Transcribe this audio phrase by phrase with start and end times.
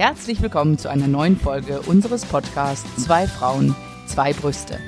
[0.00, 3.76] Herzlich willkommen zu einer neuen Folge unseres Podcasts Zwei Frauen,
[4.06, 4.78] zwei Brüste.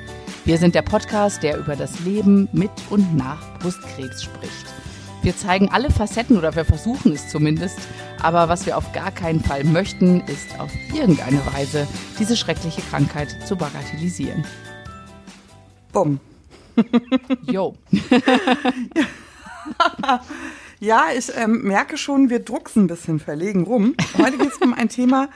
[0.43, 4.65] Wir sind der Podcast, der über das Leben mit und nach Brustkrebs spricht.
[5.21, 7.77] Wir zeigen alle Facetten oder wir versuchen es zumindest,
[8.23, 11.87] aber was wir auf gar keinen Fall möchten, ist auf irgendeine Weise
[12.17, 14.43] diese schreckliche Krankheit zu bagatellisieren.
[15.91, 16.19] Bumm.
[17.45, 17.75] Jo.
[20.83, 23.95] ja, ich ähm, merke schon, wir drucksen ein bisschen verlegen rum.
[24.17, 25.29] Heute geht es um ein Thema,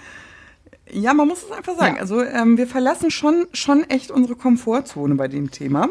[0.92, 1.96] ja, man muss es einfach sagen.
[1.96, 2.02] Ja.
[2.02, 5.90] Also ähm, wir verlassen schon, schon echt unsere Komfortzone bei dem Thema.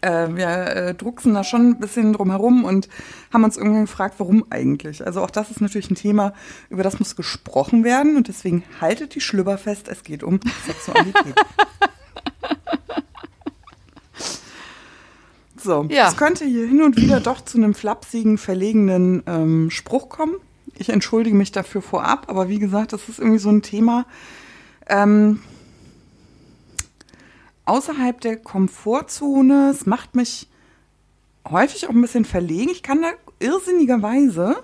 [0.00, 2.88] Äh, wir äh, drucksen da schon ein bisschen drum herum und
[3.32, 5.04] haben uns irgendwann gefragt, warum eigentlich.
[5.04, 6.32] Also auch das ist natürlich ein Thema,
[6.70, 11.34] über das muss gesprochen werden und deswegen haltet die Schlüpper fest, es geht um Sexualität.
[15.60, 16.08] So, Ja.
[16.08, 20.34] es könnte hier hin und wieder doch zu einem flapsigen, verlegenen ähm, Spruch kommen.
[20.76, 24.06] Ich entschuldige mich dafür vorab, aber wie gesagt, das ist irgendwie so ein Thema
[24.88, 25.40] ähm,
[27.64, 29.70] außerhalb der Komfortzone.
[29.70, 30.48] Es macht mich
[31.48, 32.70] häufig auch ein bisschen verlegen.
[32.70, 33.08] Ich kann da
[33.40, 34.56] irrsinnigerweise,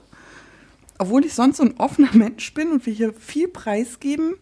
[0.99, 4.35] obwohl ich sonst so ein offener Mensch bin und wir hier viel preisgeben,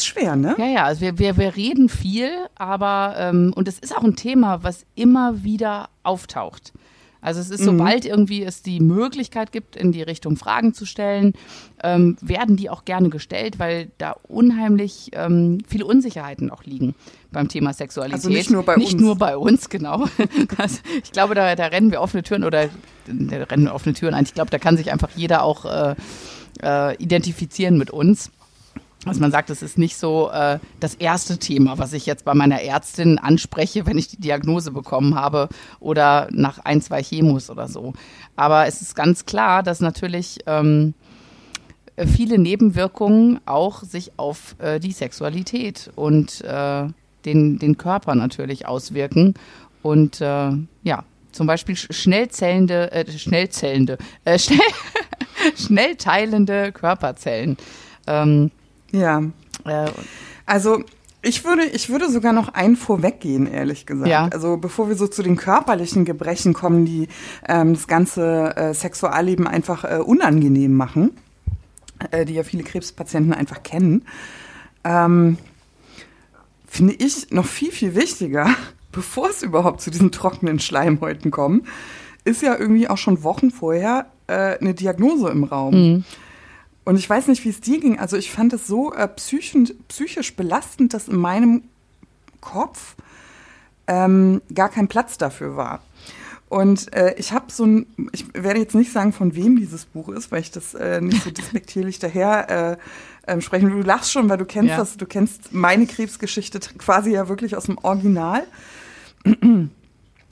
[0.00, 0.54] ist schwer, ne?
[0.58, 4.16] Ja, ja, also wir, wir, wir reden viel, aber, ähm, und es ist auch ein
[4.16, 6.72] Thema, was immer wieder auftaucht.
[7.22, 11.34] Also es ist, sobald irgendwie es die Möglichkeit gibt, in die Richtung Fragen zu stellen,
[11.82, 16.94] ähm, werden die auch gerne gestellt, weil da unheimlich ähm, viele Unsicherheiten auch liegen
[17.30, 18.14] beim Thema Sexualität.
[18.14, 19.02] Also nicht nur bei nicht uns.
[19.02, 20.06] nur bei uns, genau.
[20.56, 22.68] Das, ich glaube, da, da rennen wir offene Türen oder
[23.06, 24.24] da rennen wir offene Türen ein.
[24.24, 25.94] Ich glaube, da kann sich einfach jeder auch äh,
[26.62, 28.30] äh, identifizieren mit uns.
[29.06, 32.34] Also man sagt, es ist nicht so äh, das erste Thema, was ich jetzt bei
[32.34, 35.48] meiner Ärztin anspreche, wenn ich die Diagnose bekommen habe
[35.78, 37.94] oder nach ein, zwei Chemos oder so.
[38.36, 40.92] Aber es ist ganz klar, dass natürlich ähm,
[41.96, 46.86] viele Nebenwirkungen auch sich auf äh, die Sexualität und äh,
[47.24, 49.32] den, den Körper natürlich auswirken.
[49.82, 50.50] Und äh,
[50.82, 53.96] ja, zum Beispiel sch- schnellzellende, äh, schnellzellende,
[54.26, 54.60] äh, schnell,
[55.56, 57.56] schnell teilende Körperzellen.
[58.06, 58.50] Ähm,
[58.92, 59.22] Ja.
[59.64, 59.90] äh,
[60.46, 60.82] Also
[61.22, 64.08] ich würde, ich würde sogar noch einen vorweggehen, ehrlich gesagt.
[64.08, 64.28] Ja.
[64.32, 67.08] Also bevor wir so zu den körperlichen Gebrechen kommen, die
[67.46, 71.10] ähm, das ganze äh, Sexualleben einfach äh, unangenehm machen,
[72.10, 74.06] äh, die ja viele Krebspatienten einfach kennen,
[74.84, 75.36] ähm,
[76.66, 78.48] finde ich noch viel, viel wichtiger,
[78.92, 81.66] bevor es überhaupt zu diesen trockenen Schleimhäuten kommt,
[82.24, 86.04] ist ja irgendwie auch schon Wochen vorher äh, eine Diagnose im Raum.
[86.84, 87.98] Und ich weiß nicht, wie es dir ging.
[87.98, 91.62] Also ich fand es so äh, psychisch, psychisch belastend, dass in meinem
[92.40, 92.96] Kopf
[93.86, 95.82] ähm, gar kein Platz dafür war.
[96.48, 100.08] Und äh, ich habe so ein, ich werde jetzt nicht sagen, von wem dieses Buch
[100.08, 102.78] ist, weil ich das äh, nicht so despektierlich daher
[103.26, 103.70] äh, ähm, sprechen.
[103.70, 104.76] Du lachst schon, weil du kennst Ja.
[104.78, 108.42] das, du kennst meine Krebsgeschichte quasi ja wirklich aus dem Original.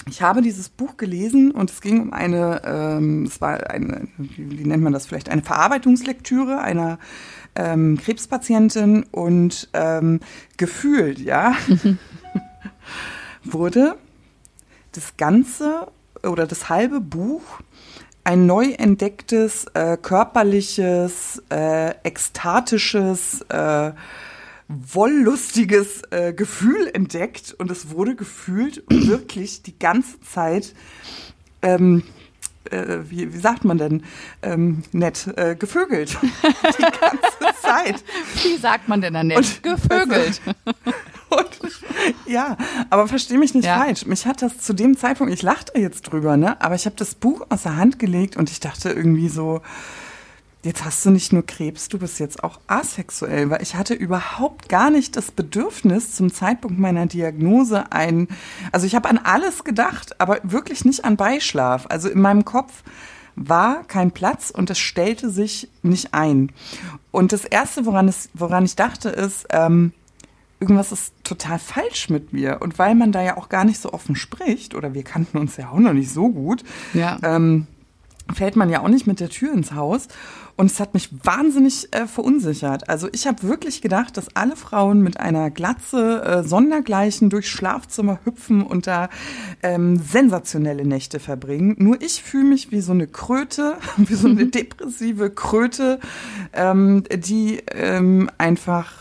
[0.08, 4.64] Ich habe dieses Buch gelesen und es ging um eine, ähm, es war eine, wie,
[4.64, 6.98] nennt man das vielleicht, eine Verarbeitungslektüre einer
[7.54, 10.20] ähm, Krebspatientin und ähm,
[10.56, 11.54] gefühlt, ja,
[13.44, 13.96] wurde
[14.92, 15.88] das ganze
[16.22, 17.42] oder das halbe Buch
[18.24, 23.92] ein neu entdecktes, äh, körperliches, äh, ekstatisches, äh,
[24.68, 30.74] wollüstiges äh, Gefühl entdeckt und es wurde gefühlt wirklich die ganze Zeit,
[31.62, 32.02] ähm,
[32.70, 34.02] äh, wie, wie sagt man denn,
[34.42, 36.18] ähm, nett, äh, gevögelt.
[36.42, 38.04] die ganze Zeit.
[38.42, 39.38] wie sagt man denn da nett?
[39.38, 40.40] Und- Gevögelt.
[41.30, 41.60] Und,
[42.26, 42.56] ja,
[42.88, 43.76] aber versteh mich nicht Ja.
[43.80, 44.06] falsch.
[44.06, 46.58] Mich hat das zu dem Zeitpunkt, ich lachte jetzt drüber, ne?
[46.62, 49.60] Aber ich habe das Buch aus der Hand gelegt und ich dachte irgendwie so,
[50.62, 54.68] jetzt hast du nicht nur Krebs, du bist jetzt auch asexuell, weil ich hatte überhaupt
[54.68, 58.28] gar nicht das Bedürfnis zum Zeitpunkt meiner Diagnose ein,
[58.72, 61.86] also ich habe an alles gedacht, aber wirklich nicht an Beischlaf.
[61.88, 62.82] Also in meinem Kopf
[63.36, 66.50] war kein Platz und es stellte sich nicht ein.
[67.12, 69.92] Und das erste, woran es, woran ich dachte, ist, ähm,
[70.58, 72.58] irgendwas ist total falsch mit mir.
[72.60, 75.56] Und weil man da ja auch gar nicht so offen spricht, oder wir kannten uns
[75.56, 77.16] ja auch noch nicht so gut, Ja.
[77.22, 77.68] ähm,
[78.34, 80.08] fällt man ja auch nicht mit der Tür ins Haus.
[80.58, 82.88] Und es hat mich wahnsinnig äh, verunsichert.
[82.88, 88.18] Also ich habe wirklich gedacht, dass alle Frauen mit einer Glatze äh, sondergleichen durchs Schlafzimmer
[88.24, 89.08] hüpfen und da
[89.62, 91.76] ähm, sensationelle Nächte verbringen.
[91.78, 96.00] Nur ich fühle mich wie so eine Kröte, wie so eine depressive Kröte,
[96.52, 98.92] ähm, die ähm, einfach,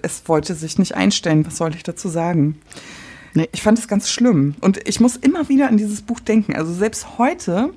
[0.00, 1.44] es wollte sich nicht einstellen.
[1.44, 2.58] Was soll ich dazu sagen?
[3.34, 3.50] Nee.
[3.52, 4.54] Ich fand es ganz schlimm.
[4.62, 6.56] Und ich muss immer wieder an dieses Buch denken.
[6.56, 7.74] Also selbst heute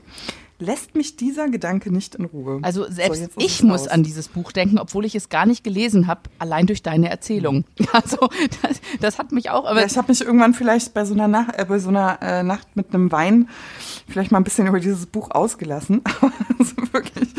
[0.57, 2.59] lässt mich dieser Gedanke nicht in Ruhe.
[2.61, 3.87] Also selbst so, ich muss raus.
[3.89, 7.65] an dieses Buch denken, obwohl ich es gar nicht gelesen habe, allein durch deine Erzählung.
[7.91, 8.29] Also
[8.61, 9.63] das, das hat mich auch.
[9.63, 12.43] Ja, ich habe mich irgendwann vielleicht bei so einer, Nacht, äh, bei so einer äh,
[12.43, 13.47] Nacht mit einem Wein
[14.07, 16.01] vielleicht mal ein bisschen über dieses Buch ausgelassen.
[16.59, 17.29] also wirklich.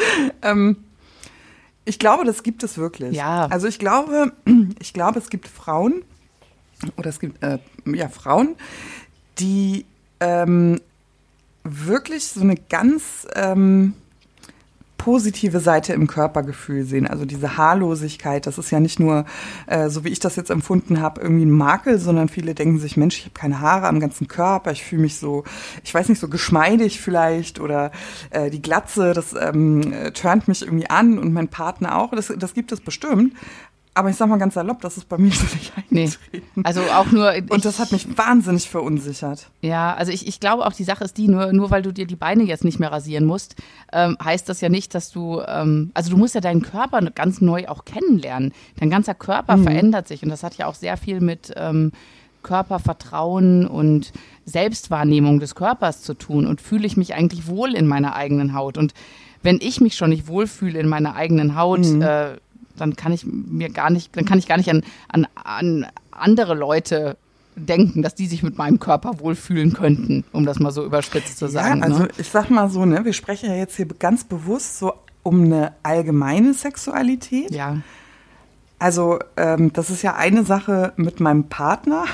[0.40, 0.76] Ähm,
[1.84, 3.14] ich glaube, das gibt es wirklich.
[3.14, 3.46] Ja.
[3.46, 4.32] Also ich glaube,
[4.80, 6.02] ich glaube, es gibt Frauen
[6.96, 8.56] oder es gibt äh, ja Frauen,
[9.38, 9.84] die
[10.20, 10.80] ähm,
[11.70, 13.94] wirklich so eine ganz ähm,
[15.06, 17.06] positive Seite im Körpergefühl sehen.
[17.06, 19.24] Also diese Haarlosigkeit, das ist ja nicht nur,
[19.68, 22.96] äh, so wie ich das jetzt empfunden habe, irgendwie ein Makel, sondern viele denken sich,
[22.96, 25.44] Mensch, ich habe keine Haare am ganzen Körper, ich fühle mich so,
[25.84, 27.92] ich weiß nicht, so geschmeidig vielleicht oder
[28.30, 32.10] äh, die Glatze, das ähm, äh, turnt mich irgendwie an und mein Partner auch.
[32.10, 33.32] Das, das gibt es bestimmt.
[33.96, 36.50] Aber ich sag mal ganz salopp, das ist bei mir so nicht eingetreten.
[36.54, 36.62] Nee.
[36.64, 37.32] Also auch nur.
[37.48, 39.48] Und das hat mich wahnsinnig verunsichert.
[39.62, 42.06] Ja, also ich, ich glaube auch, die Sache ist die, nur, nur weil du dir
[42.06, 43.56] die Beine jetzt nicht mehr rasieren musst,
[43.94, 47.40] ähm, heißt das ja nicht, dass du, ähm, also du musst ja deinen Körper ganz
[47.40, 48.52] neu auch kennenlernen.
[48.78, 49.62] Dein ganzer Körper mhm.
[49.62, 51.92] verändert sich und das hat ja auch sehr viel mit ähm,
[52.42, 54.12] Körpervertrauen und
[54.44, 56.46] Selbstwahrnehmung des Körpers zu tun.
[56.46, 58.76] Und fühle ich mich eigentlich wohl in meiner eigenen Haut?
[58.76, 58.92] Und
[59.42, 62.02] wenn ich mich schon nicht wohlfühle in meiner eigenen Haut, mhm.
[62.02, 62.36] äh,
[62.76, 66.54] dann kann ich mir gar nicht, dann kann ich gar nicht an, an, an andere
[66.54, 67.16] Leute
[67.56, 71.48] denken, dass die sich mit meinem Körper wohlfühlen könnten, um das mal so überspitzt zu
[71.48, 71.80] sagen.
[71.80, 72.08] Ja, also ne?
[72.18, 74.92] ich sag mal so, ne, wir sprechen ja jetzt hier ganz bewusst so
[75.22, 77.50] um eine allgemeine Sexualität.
[77.50, 77.78] Ja.
[78.78, 82.04] Also ähm, das ist ja eine Sache mit meinem Partner,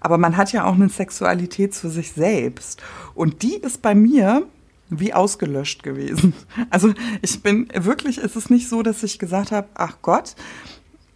[0.00, 2.82] aber man hat ja auch eine Sexualität zu sich selbst.
[3.14, 4.46] Und die ist bei mir
[4.90, 6.34] wie ausgelöscht gewesen.
[6.70, 6.92] Also
[7.22, 10.34] ich bin wirklich, es ist nicht so, dass ich gesagt habe, ach Gott,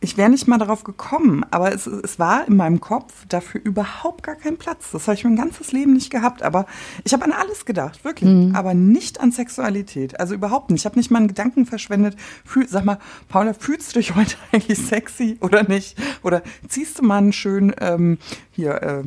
[0.03, 4.25] ich wäre nicht mal darauf gekommen, aber es, es war in meinem Kopf dafür überhaupt
[4.25, 4.91] gar kein Platz.
[4.91, 6.67] Das habe ich mein ganzes Leben nicht gehabt, aber
[7.05, 8.55] ich habe an alles gedacht, wirklich, mhm.
[8.57, 10.19] aber nicht an Sexualität.
[10.19, 10.81] Also überhaupt nicht.
[10.81, 12.17] Ich habe nicht mal einen Gedanken verschwendet.
[12.45, 12.99] Fühl, sag mal,
[13.29, 15.97] Paula, fühlst du dich heute eigentlich sexy oder nicht?
[16.25, 18.19] Oder ziehst du mal einen schönen ähm,
[18.51, 19.05] hier äh, äh,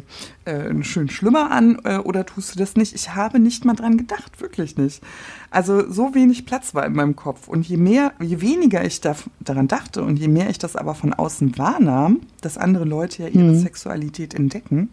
[0.52, 2.94] einen schönen Schlimmer an äh, oder tust du das nicht?
[2.94, 5.02] Ich habe nicht mal dran gedacht, wirklich nicht.
[5.50, 7.48] Also so wenig Platz war in meinem Kopf.
[7.48, 10.96] Und je mehr, je weniger ich da, daran dachte und je mehr ich das aber
[10.96, 13.60] von außen wahrnahm, dass andere Leute ja ihre mhm.
[13.60, 14.90] Sexualität entdecken,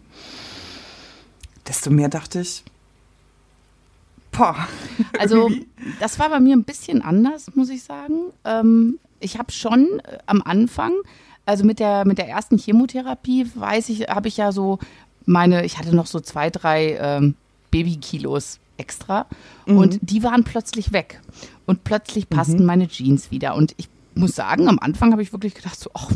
[1.67, 2.63] desto mehr dachte ich,
[4.31, 4.55] boah.
[5.19, 5.49] Also
[5.99, 8.31] das war bei mir ein bisschen anders, muss ich sagen.
[8.43, 10.93] Ähm, ich habe schon äh, am Anfang,
[11.45, 14.79] also mit der, mit der ersten Chemotherapie, weiß ich, habe ich ja so
[15.25, 17.35] meine, ich hatte noch so zwei, drei ähm,
[17.71, 19.25] Babykilos extra
[19.65, 19.77] mhm.
[19.77, 21.21] und die waren plötzlich weg
[21.65, 22.65] und plötzlich passten mhm.
[22.65, 26.11] meine Jeans wieder und ich muss sagen, am Anfang habe ich wirklich gedacht so, ach,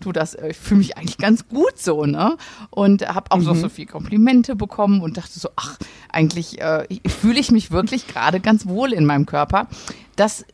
[0.00, 2.36] du das, äh, ich fühle mich eigentlich ganz gut so, ne?
[2.70, 3.44] Und habe auch mhm.
[3.44, 5.78] so, so viel Komplimente bekommen und dachte so, ach,
[6.10, 9.68] eigentlich äh, fühle ich mich wirklich gerade ganz wohl in meinem Körper.
[10.16, 10.44] Das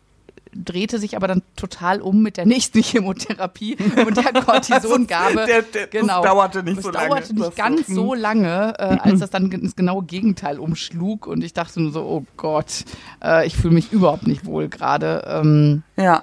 [0.54, 3.76] drehte sich aber dann total um mit der nächsten Chemotherapie
[4.06, 5.44] und der Cortisongabe.
[5.46, 6.22] der, der, genau.
[6.22, 7.08] Das dauerte nicht das so lange.
[7.08, 11.26] Das dauerte nicht ganz so, so lange, äh, als das dann ins genaue Gegenteil umschlug
[11.26, 12.84] und ich dachte nur so, oh Gott,
[13.22, 15.24] äh, ich fühle mich überhaupt nicht wohl gerade.
[15.26, 16.22] Ähm, ja.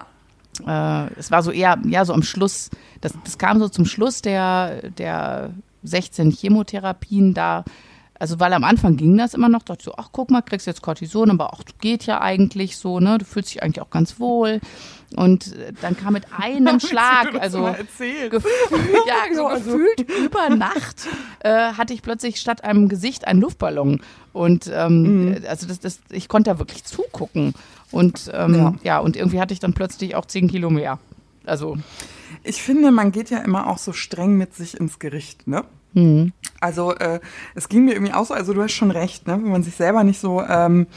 [0.65, 2.69] Äh, es war so eher, ja, so am Schluss,
[3.01, 5.51] das, das kam so zum Schluss der, der
[5.83, 7.63] 16 Chemotherapien, da
[8.19, 10.67] also weil am Anfang ging das immer noch, dachte ich so, ach guck mal, kriegst
[10.67, 13.17] jetzt Cortison, aber auch geht ja eigentlich so, ne?
[13.17, 14.59] Du fühlst dich eigentlich auch ganz wohl.
[15.15, 18.33] Und äh, dann kam mit einem Schlag, also gefühlt,
[19.07, 19.71] ja, so also.
[19.71, 21.07] gefühlt über Nacht
[21.39, 24.01] äh, hatte ich plötzlich statt einem Gesicht einen Luftballon.
[24.33, 25.37] Und ähm, mhm.
[25.47, 27.53] also das, das, ich konnte da wirklich zugucken.
[27.89, 28.73] Und ähm, ja.
[28.83, 30.99] ja, und irgendwie hatte ich dann plötzlich auch zehn Kilo mehr.
[31.45, 31.77] Also
[32.43, 35.63] ich finde, man geht ja immer auch so streng mit sich ins Gericht, ne?
[35.93, 36.33] Mhm.
[36.59, 37.19] Also äh,
[37.55, 39.39] es ging mir irgendwie auch so, also du hast schon recht, ne?
[39.41, 40.87] wenn man sich selber nicht so ähm,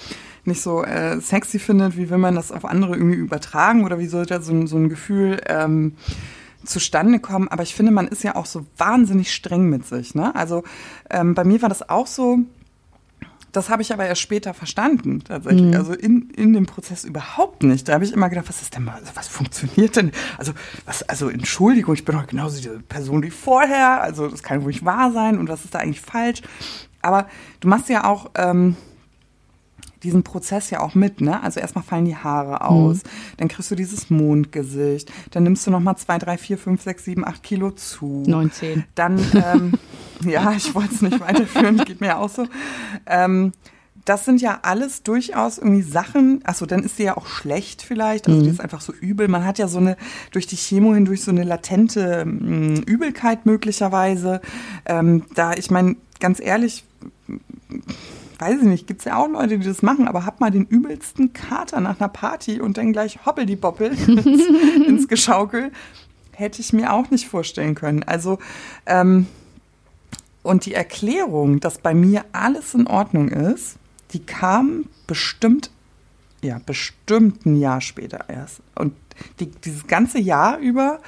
[0.44, 4.06] nicht so äh, sexy findet, wie will man das auf andere irgendwie übertragen oder wie
[4.06, 5.94] sollte so, so ein Gefühl ähm,
[6.64, 7.48] zustande kommen.
[7.48, 10.14] Aber ich finde, man ist ja auch so wahnsinnig streng mit sich.
[10.14, 10.34] Ne?
[10.34, 10.64] Also
[11.10, 12.38] ähm, bei mir war das auch so,
[13.52, 15.66] das habe ich aber erst später verstanden, tatsächlich.
[15.66, 15.74] Mhm.
[15.74, 17.86] Also in, in dem Prozess überhaupt nicht.
[17.86, 20.10] Da habe ich immer gedacht, was ist denn mal, also was funktioniert denn?
[20.38, 20.52] Also,
[20.86, 24.02] was, also Entschuldigung, ich bin doch genauso diese Person wie vorher.
[24.02, 26.40] Also, das kann wohl nicht wahr sein und was ist da eigentlich falsch?
[27.02, 27.28] Aber
[27.60, 28.76] du machst ja auch, ähm,
[30.02, 31.42] diesen Prozess ja auch mit, ne?
[31.42, 33.08] Also erstmal fallen die Haare aus, mhm.
[33.38, 37.26] dann kriegst du dieses Mondgesicht, dann nimmst du nochmal zwei, drei, vier, fünf, sechs, sieben,
[37.26, 38.22] acht Kilo zu.
[38.26, 38.84] 19.
[38.94, 39.72] Dann, ähm,
[40.28, 42.46] ja, ich wollte es nicht weiterführen, geht mir auch so.
[43.06, 43.52] Ähm,
[44.04, 48.26] das sind ja alles durchaus irgendwie Sachen, achso, dann ist sie ja auch schlecht vielleicht,
[48.26, 48.44] also mhm.
[48.44, 49.28] die ist einfach so übel.
[49.28, 49.96] Man hat ja so eine,
[50.32, 54.40] durch die Chemo hindurch so eine latente mh, hm, Übelkeit möglicherweise.
[54.86, 56.84] Ähm, da, ich meine, ganz ehrlich,
[58.42, 60.66] weiß ich nicht, gibt es ja auch Leute, die das machen, aber hab mal den
[60.66, 65.70] übelsten Kater nach einer Party und dann gleich hoppel die Boppel ins, ins Geschaukel,
[66.32, 68.02] hätte ich mir auch nicht vorstellen können.
[68.02, 68.38] Also,
[68.86, 69.26] ähm,
[70.42, 73.76] und die Erklärung, dass bei mir alles in Ordnung ist,
[74.12, 75.70] die kam bestimmt,
[76.42, 78.60] ja, bestimmt ein Jahr später erst.
[78.74, 78.92] Und
[79.38, 80.98] die, dieses ganze Jahr über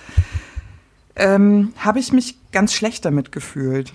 [1.16, 3.92] ähm, habe ich mich ganz schlecht damit gefühlt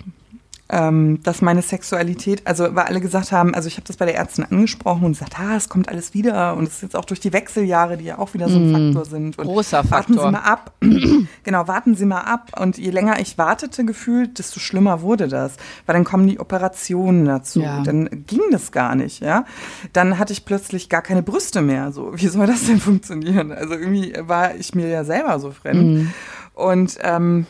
[0.72, 4.16] ähm, dass meine Sexualität, also weil alle gesagt haben, also ich habe das bei der
[4.16, 7.20] Ärztin angesprochen und gesagt, ah, es kommt alles wieder und es ist jetzt auch durch
[7.20, 9.40] die Wechseljahre, die ja auch wieder so ein mm, Faktor sind.
[9.40, 9.92] Und großer Faktor.
[9.92, 10.74] Warten Sie mal ab.
[11.44, 12.52] genau, warten Sie mal ab.
[12.60, 15.54] Und je länger ich wartete gefühlt, desto schlimmer wurde das.
[15.88, 17.62] Weil dann kommen die Operationen dazu.
[17.62, 17.82] Ja.
[17.82, 19.46] Dann ging das gar nicht, ja.
[19.92, 21.92] Dann hatte ich plötzlich gar keine Brüste mehr.
[21.92, 23.52] So, wie soll das denn funktionieren?
[23.52, 26.04] Also irgendwie war ich mir ja selber so fremd.
[26.04, 26.08] Mm.
[26.54, 27.48] Und ähm,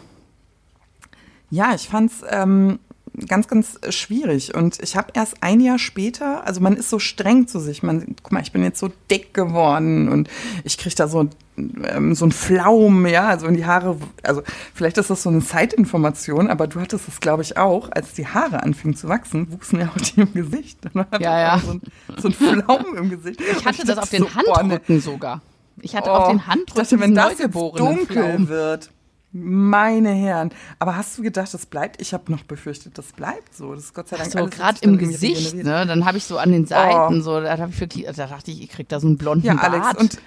[1.50, 2.80] ja, ich fand's ähm,
[3.28, 4.56] ganz, ganz schwierig.
[4.56, 7.84] Und ich habe erst ein Jahr später, also man ist so streng zu sich.
[7.84, 10.30] Man, guck mal, ich bin jetzt so dick geworden und
[10.64, 13.98] ich kriege da so, ähm, so ein Flaum, ja, also in die Haare.
[14.24, 18.14] Also vielleicht ist das so eine Zeitinformation, aber du hattest es, glaube ich, auch, als
[18.14, 20.80] die Haare anfingen zu wachsen, wuchsen ja auch die im Gesicht.
[21.20, 21.60] ja, ja.
[21.60, 21.82] So ein,
[22.18, 23.42] so ein Flaum im Gesicht.
[23.42, 25.42] Ich hatte ich das auf den so, Handrücken oh, sogar.
[25.82, 28.48] Ich hatte oh, auf den Handrücken ich dachte, wenn das jetzt dunkel Flaum.
[28.50, 28.90] wird
[29.32, 30.52] meine Herren.
[30.80, 32.02] Aber hast du gedacht, das bleibt?
[32.02, 33.76] Ich habe noch befürchtet, das bleibt so.
[33.76, 35.86] Das ist Gott sei Dank so, gerade im Gesicht, ne?
[35.86, 37.22] Dann habe ich so an den Seiten, oh.
[37.22, 39.86] so, da, ich wirklich, da dachte ich, ich krieg da so einen blonden ja, Alex,
[39.86, 39.98] Bart.
[39.98, 40.18] Und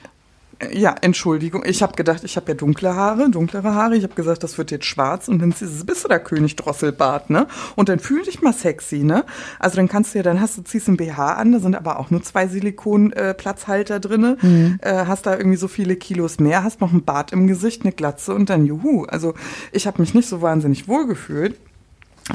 [0.71, 1.65] ja, Entschuldigung.
[1.67, 3.97] Ich habe gedacht, ich habe ja dunkle Haare, dunklere Haare.
[3.97, 7.47] Ich habe gesagt, das wird jetzt schwarz und dann bist du der König Drosselbart, ne?
[7.75, 9.25] Und dann fühl dich mal sexy, ne?
[9.59, 11.99] Also dann kannst du ja, dann hast du, ziehst ein BH an, da sind aber
[11.99, 14.37] auch nur zwei Silikon-Platzhalter äh, drinne.
[14.41, 14.79] Mhm.
[14.83, 17.93] Äh, hast da irgendwie so viele Kilos mehr, hast noch ein Bart im Gesicht, eine
[17.93, 19.05] Glatze und dann juhu.
[19.05, 19.35] Also
[19.73, 21.57] ich habe mich nicht so wahnsinnig wohl gefühlt.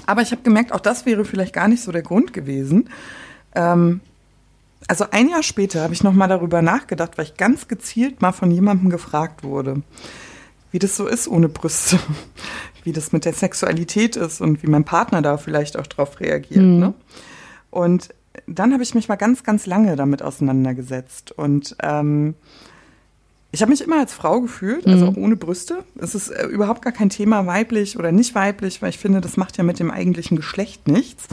[0.05, 2.89] Aber ich habe gemerkt, auch das wäre vielleicht gar nicht so der Grund gewesen.
[3.55, 4.01] Ähm,
[4.87, 8.31] also ein Jahr später habe ich noch mal darüber nachgedacht, weil ich ganz gezielt mal
[8.31, 9.81] von jemandem gefragt wurde,
[10.71, 11.99] wie das so ist ohne Brüste,
[12.83, 16.63] wie das mit der Sexualität ist und wie mein Partner da vielleicht auch drauf reagiert.
[16.63, 16.79] Mhm.
[16.79, 16.93] Ne?
[17.69, 18.09] Und
[18.47, 22.35] dann habe ich mich mal ganz, ganz lange damit auseinandergesetzt und ähm,
[23.51, 25.17] ich habe mich immer als Frau gefühlt, also mhm.
[25.17, 25.83] ohne Brüste.
[25.97, 29.37] Es ist äh, überhaupt gar kein Thema weiblich oder nicht weiblich, weil ich finde, das
[29.37, 31.27] macht ja mit dem eigentlichen Geschlecht nichts.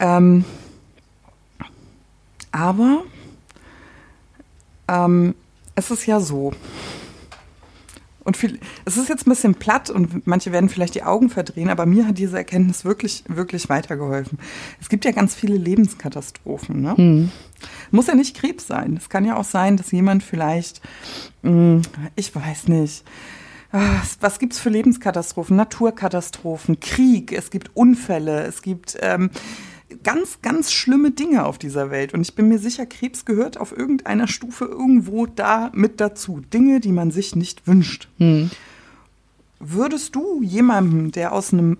[0.00, 0.44] Ähm,
[2.58, 3.04] aber
[4.88, 5.34] ähm,
[5.76, 6.52] es ist ja so.
[8.24, 11.70] Und viel, es ist jetzt ein bisschen platt und manche werden vielleicht die Augen verdrehen,
[11.70, 14.38] aber mir hat diese Erkenntnis wirklich, wirklich weitergeholfen.
[14.80, 16.82] Es gibt ja ganz viele Lebenskatastrophen.
[16.82, 16.94] Ne?
[16.98, 17.30] Mhm.
[17.90, 18.96] Muss ja nicht Krebs sein.
[18.98, 20.82] Es kann ja auch sein, dass jemand vielleicht,
[21.42, 21.82] mh, hm,
[22.16, 23.04] ich weiß nicht,
[24.20, 25.56] was gibt es für Lebenskatastrophen?
[25.56, 29.30] Naturkatastrophen, Krieg, es gibt Unfälle, es gibt ähm,
[30.02, 32.14] ganz, ganz schlimme Dinge auf dieser Welt.
[32.14, 36.40] Und ich bin mir sicher, Krebs gehört auf irgendeiner Stufe irgendwo da mit dazu.
[36.52, 38.08] Dinge, die man sich nicht wünscht.
[38.18, 38.50] Hm.
[39.60, 41.78] Würdest du jemandem, der aus einem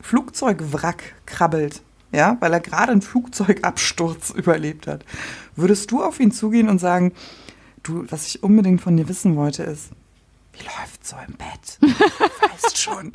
[0.00, 5.04] Flugzeugwrack krabbelt, ja, weil er gerade einen Flugzeugabsturz überlebt hat,
[5.56, 7.12] würdest du auf ihn zugehen und sagen,
[7.82, 9.90] du, was ich unbedingt von dir wissen wollte, ist,
[10.52, 11.78] wie läuft so im Bett?
[12.52, 13.12] weißt schon.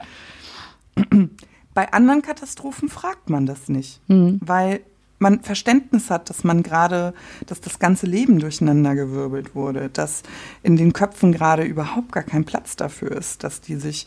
[1.74, 4.40] Bei anderen Katastrophen fragt man das nicht, mhm.
[4.42, 4.82] weil
[5.24, 7.14] man Verständnis hat, dass man gerade,
[7.48, 10.22] dass das ganze Leben durcheinandergewirbelt wurde, dass
[10.62, 14.06] in den Köpfen gerade überhaupt gar kein Platz dafür ist, dass die sich,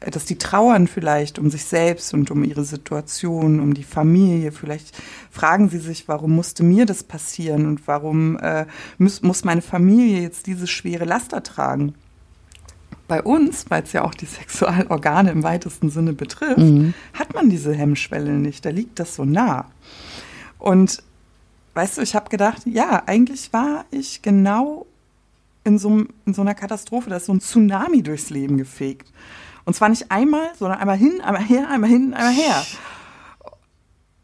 [0.00, 4.50] dass die trauern vielleicht um sich selbst und um ihre Situation, um die Familie.
[4.50, 4.96] Vielleicht
[5.30, 8.66] fragen sie sich, warum musste mir das passieren und warum äh,
[8.98, 11.94] muss, muss meine Familie jetzt diese schwere Laster tragen?
[13.08, 16.94] Bei uns, weil es ja auch die Sexualorgane im weitesten Sinne betrifft, mhm.
[17.12, 18.64] hat man diese Hemmschwelle nicht.
[18.64, 19.66] Da liegt das so nah.
[20.58, 21.02] Und
[21.74, 24.86] weißt du, ich habe gedacht, ja, eigentlich war ich genau
[25.64, 29.12] in so, in so einer Katastrophe, da ist so ein Tsunami durchs Leben gefegt.
[29.64, 32.64] Und zwar nicht einmal, sondern einmal hin, einmal her, einmal hin, einmal her.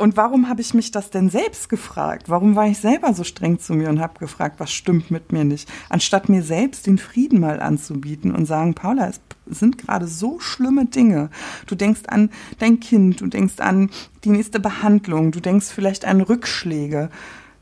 [0.02, 2.28] Und warum habe ich mich das denn selbst gefragt?
[2.28, 5.44] Warum war ich selber so streng zu mir und habe gefragt, was stimmt mit mir
[5.44, 5.70] nicht?
[5.90, 10.86] Anstatt mir selbst den Frieden mal anzubieten und sagen, Paula, es sind gerade so schlimme
[10.86, 11.30] Dinge.
[11.68, 13.90] Du denkst an dein Kind, du denkst an
[14.24, 17.08] die nächste Behandlung, du denkst vielleicht an Rückschläge.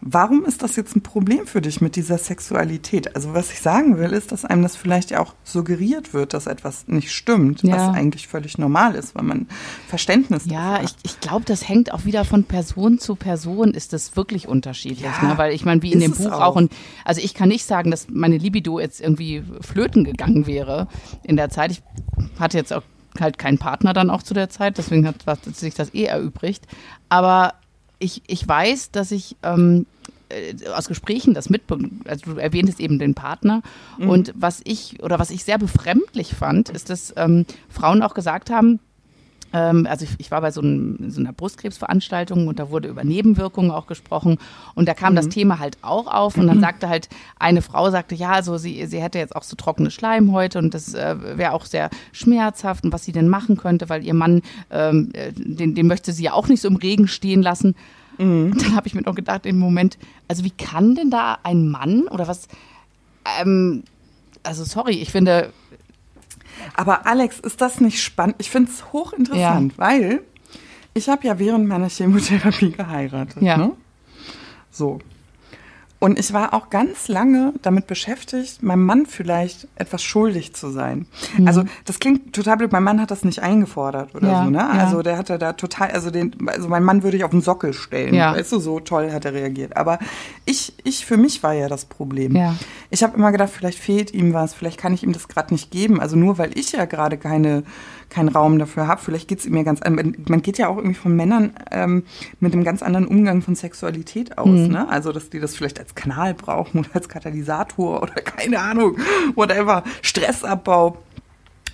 [0.02, 3.14] Warum ist das jetzt ein Problem für dich mit dieser Sexualität?
[3.14, 6.46] Also was ich sagen will, ist, dass einem das vielleicht ja auch suggeriert wird, dass
[6.46, 7.74] etwas nicht stimmt, ja.
[7.74, 9.46] was eigentlich völlig normal ist, weil man
[9.88, 10.84] Verständnis Ja, hat.
[10.84, 15.10] ich, ich glaube, das hängt auch wieder von Person zu Person, ist das wirklich unterschiedlich.
[15.20, 15.36] Ja, ne?
[15.36, 16.40] Weil ich meine, wie in dem Buch auch.
[16.40, 16.56] auch.
[16.56, 16.72] und
[17.04, 20.88] also ich kann nicht sagen, dass meine Libido jetzt irgendwie flöten gegangen wäre
[21.24, 21.72] in der Zeit.
[21.72, 21.82] Ich
[22.38, 22.82] hatte jetzt auch
[23.18, 26.66] halt keinen Partner dann auch zu der Zeit, deswegen hat, hat sich das eh erübrigt.
[27.08, 27.54] Aber
[28.00, 29.86] ich, ich weiß, dass ich ähm,
[30.30, 33.62] äh, aus Gesprächen das mitbekommen, also du erwähntest eben den Partner.
[33.98, 34.08] Mhm.
[34.08, 38.50] Und was ich oder was ich sehr befremdlich fand, ist, dass ähm, Frauen auch gesagt
[38.50, 38.80] haben,
[39.52, 43.72] also ich, ich, war bei so, einem, so, einer Brustkrebsveranstaltung und da wurde über Nebenwirkungen
[43.72, 44.38] auch gesprochen
[44.74, 45.16] und da kam mhm.
[45.16, 46.62] das Thema halt auch auf und dann mhm.
[46.62, 50.58] sagte halt eine Frau sagte, ja, also sie, sie hätte jetzt auch so trockene Schleimhäute
[50.58, 54.14] und das äh, wäre auch sehr schmerzhaft und was sie denn machen könnte, weil ihr
[54.14, 57.74] Mann, ähm, äh, den, den möchte sie ja auch nicht so im Regen stehen lassen.
[58.18, 58.56] Mhm.
[58.56, 62.02] Dann habe ich mir noch gedacht im Moment, also wie kann denn da ein Mann
[62.08, 62.46] oder was,
[63.40, 63.82] ähm,
[64.44, 65.52] also sorry, ich finde,
[66.74, 68.36] aber Alex, ist das nicht spannend?
[68.38, 69.78] Ich finde es hochinteressant, ja.
[69.78, 70.22] weil
[70.94, 73.42] ich habe ja während meiner Chemotherapie geheiratet.
[73.42, 73.56] Ja.
[73.56, 73.72] Ne?
[74.70, 74.98] So.
[76.02, 81.04] Und ich war auch ganz lange damit beschäftigt, meinem Mann vielleicht etwas schuldig zu sein.
[81.36, 81.46] Mhm.
[81.46, 82.72] Also das klingt total blöd.
[82.72, 84.58] Mein Mann hat das nicht eingefordert oder ja, so, ne?
[84.58, 84.68] Ja.
[84.70, 87.74] Also der hatte da total, also den, also mein Mann würde ich auf den Sockel
[87.74, 88.14] stellen.
[88.14, 88.34] Ja.
[88.34, 89.76] Weißt du, so toll hat er reagiert.
[89.76, 89.98] Aber
[90.46, 92.34] ich, ich für mich war ja das Problem.
[92.34, 92.56] Ja.
[92.88, 95.70] Ich habe immer gedacht, vielleicht fehlt ihm was, vielleicht kann ich ihm das gerade nicht
[95.70, 96.00] geben.
[96.00, 97.62] Also nur weil ich ja gerade keine
[98.10, 99.00] keinen Raum dafür habe.
[99.00, 100.16] Vielleicht geht es mir ganz an.
[100.28, 102.02] Man geht ja auch irgendwie von Männern ähm,
[102.40, 104.48] mit einem ganz anderen Umgang von Sexualität aus.
[104.48, 104.68] Mhm.
[104.68, 104.88] Ne?
[104.88, 108.98] Also, dass die das vielleicht als Kanal brauchen oder als Katalysator oder keine Ahnung,
[109.34, 110.98] whatever, Stressabbau.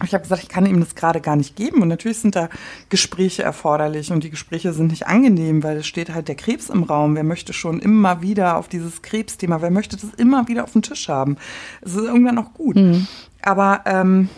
[0.04, 1.80] Ich habe gesagt, ich kann ihm das gerade gar nicht geben.
[1.80, 2.50] Und natürlich sind da
[2.90, 6.82] Gespräche erforderlich und die Gespräche sind nicht angenehm, weil es steht halt der Krebs im
[6.82, 7.14] Raum.
[7.14, 10.82] Wer möchte schon immer wieder auf dieses Krebsthema, wer möchte das immer wieder auf den
[10.82, 11.38] Tisch haben?
[11.80, 12.76] Es ist irgendwann auch gut.
[12.76, 13.06] Mhm.
[13.40, 14.28] Aber ähm,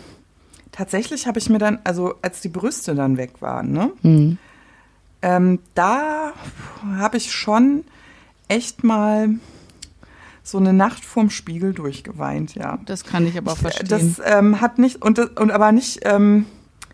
[0.71, 3.91] tatsächlich habe ich mir dann, also als die Brüste dann weg waren, ne?
[4.01, 4.37] Mhm.
[5.21, 6.31] Ähm, da
[6.97, 7.83] habe ich schon
[8.47, 9.35] echt mal
[10.43, 12.79] so eine Nacht vorm Spiegel durchgeweint, ja.
[12.85, 13.87] Das kann ich aber verstehen.
[13.87, 16.45] Das ähm, hat nicht, und, und aber nicht, ähm,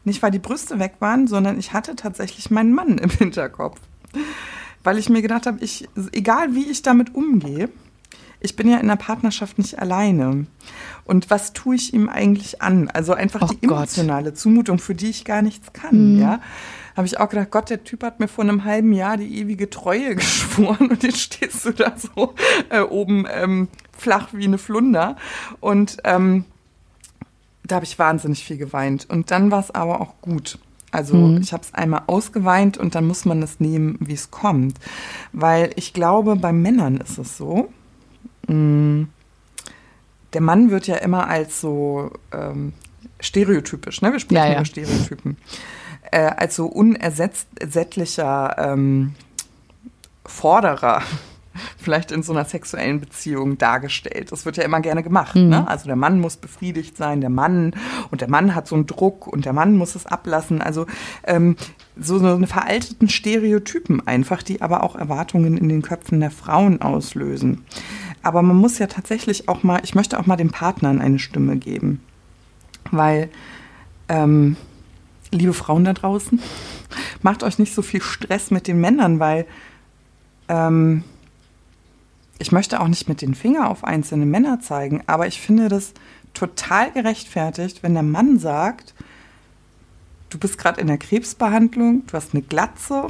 [0.03, 3.79] nicht weil die Brüste weg waren, sondern ich hatte tatsächlich meinen Mann im Hinterkopf.
[4.83, 7.69] Weil ich mir gedacht habe, ich, egal wie ich damit umgehe,
[8.39, 10.45] ich bin ja in der Partnerschaft nicht alleine.
[11.03, 12.89] Und was tue ich ihm eigentlich an?
[12.89, 14.37] Also einfach oh die emotionale Gott.
[14.37, 16.21] Zumutung, für die ich gar nichts kann, mhm.
[16.21, 16.39] ja.
[16.95, 19.69] Habe ich auch gedacht, Gott, der Typ hat mir vor einem halben Jahr die ewige
[19.69, 22.33] Treue geschworen und jetzt stehst du da so
[22.69, 25.17] äh, oben ähm, flach wie eine Flunder.
[25.59, 26.45] Und ähm,
[27.63, 29.09] da habe ich wahnsinnig viel geweint.
[29.09, 30.59] Und dann war es aber auch gut.
[30.91, 31.41] Also mhm.
[31.41, 34.77] ich habe es einmal ausgeweint und dann muss man es nehmen, wie es kommt.
[35.33, 37.69] Weil ich glaube, bei Männern ist es so,
[38.47, 39.03] Mm.
[40.33, 42.73] der Mann wird ja immer als so ähm,
[43.19, 44.11] stereotypisch, ne?
[44.11, 44.55] Wir sprechen ja, ja.
[44.55, 45.37] über Stereotypen.
[46.15, 49.15] Äh, als so unersättlicher ähm,
[50.25, 51.01] Forderer
[51.77, 54.31] vielleicht in so einer sexuellen Beziehung dargestellt.
[54.31, 55.35] Das wird ja immer gerne gemacht.
[55.35, 55.49] Mhm.
[55.49, 55.67] Ne?
[55.67, 57.73] Also der Mann muss befriedigt sein, der Mann
[58.11, 60.61] und der Mann hat so einen Druck und der Mann muss es ablassen.
[60.61, 60.85] Also
[61.25, 61.57] ähm,
[61.99, 66.81] so, so eine veralteten Stereotypen einfach, die aber auch Erwartungen in den Köpfen der Frauen
[66.81, 67.65] auslösen.
[68.23, 71.57] Aber man muss ja tatsächlich auch mal, ich möchte auch mal den Partnern eine Stimme
[71.57, 71.99] geben.
[72.89, 73.27] Weil,
[74.07, 74.55] ähm,
[75.31, 76.41] liebe Frauen da draußen,
[77.21, 79.45] macht euch nicht so viel Stress mit den Männern, weil
[80.47, 81.03] ähm,
[82.37, 85.93] ich möchte auch nicht mit den Finger auf einzelne Männer zeigen, aber ich finde das
[86.33, 88.93] total gerechtfertigt, wenn der Mann sagt,
[90.29, 93.07] du bist gerade in der Krebsbehandlung, du hast eine Glatze,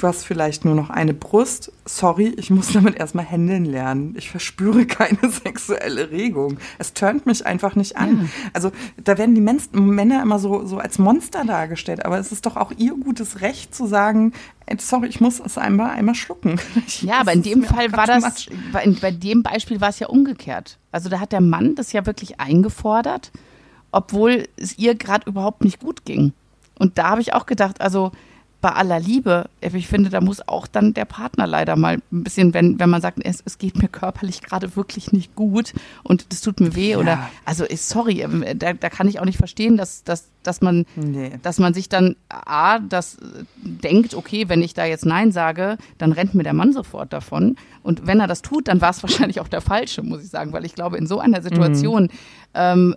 [0.00, 1.72] du hast vielleicht nur noch eine Brust.
[1.84, 4.14] Sorry, ich muss damit erstmal händeln lernen.
[4.16, 6.58] Ich verspüre keine sexuelle Regung.
[6.78, 8.22] Es turnt mich einfach nicht an.
[8.22, 8.28] Ja.
[8.52, 12.46] Also da werden die Men Männer immer so, so als Monster dargestellt, aber es ist
[12.46, 14.32] doch auch ihr gutes Recht zu sagen,
[14.78, 16.60] sorry, ich muss es einmal, einmal schlucken.
[16.86, 20.08] Ich, ja, aber in dem Fall war das, bei, bei dem Beispiel war es ja
[20.08, 20.78] umgekehrt.
[20.92, 23.32] Also da hat der Mann das ja wirklich eingefordert,
[23.92, 26.32] obwohl es ihr gerade überhaupt nicht gut ging.
[26.78, 28.12] Und da habe ich auch gedacht, also
[28.60, 32.52] bei aller Liebe, ich finde, da muss auch dann der Partner leider mal ein bisschen,
[32.52, 36.42] wenn, wenn man sagt, es, es geht mir körperlich gerade wirklich nicht gut und das
[36.42, 36.98] tut mir weh ja.
[36.98, 40.84] oder, also sorry, ähm, da, da kann ich auch nicht verstehen, dass, dass, dass man,
[40.94, 41.32] nee.
[41.42, 43.16] dass man sich dann, A, das
[43.62, 47.56] denkt, okay, wenn ich da jetzt Nein sage, dann rennt mir der Mann sofort davon
[47.82, 50.52] und wenn er das tut, dann war es wahrscheinlich auch der Falsche, muss ich sagen,
[50.52, 52.08] weil ich glaube, in so einer Situation, mhm.
[52.52, 52.96] ähm,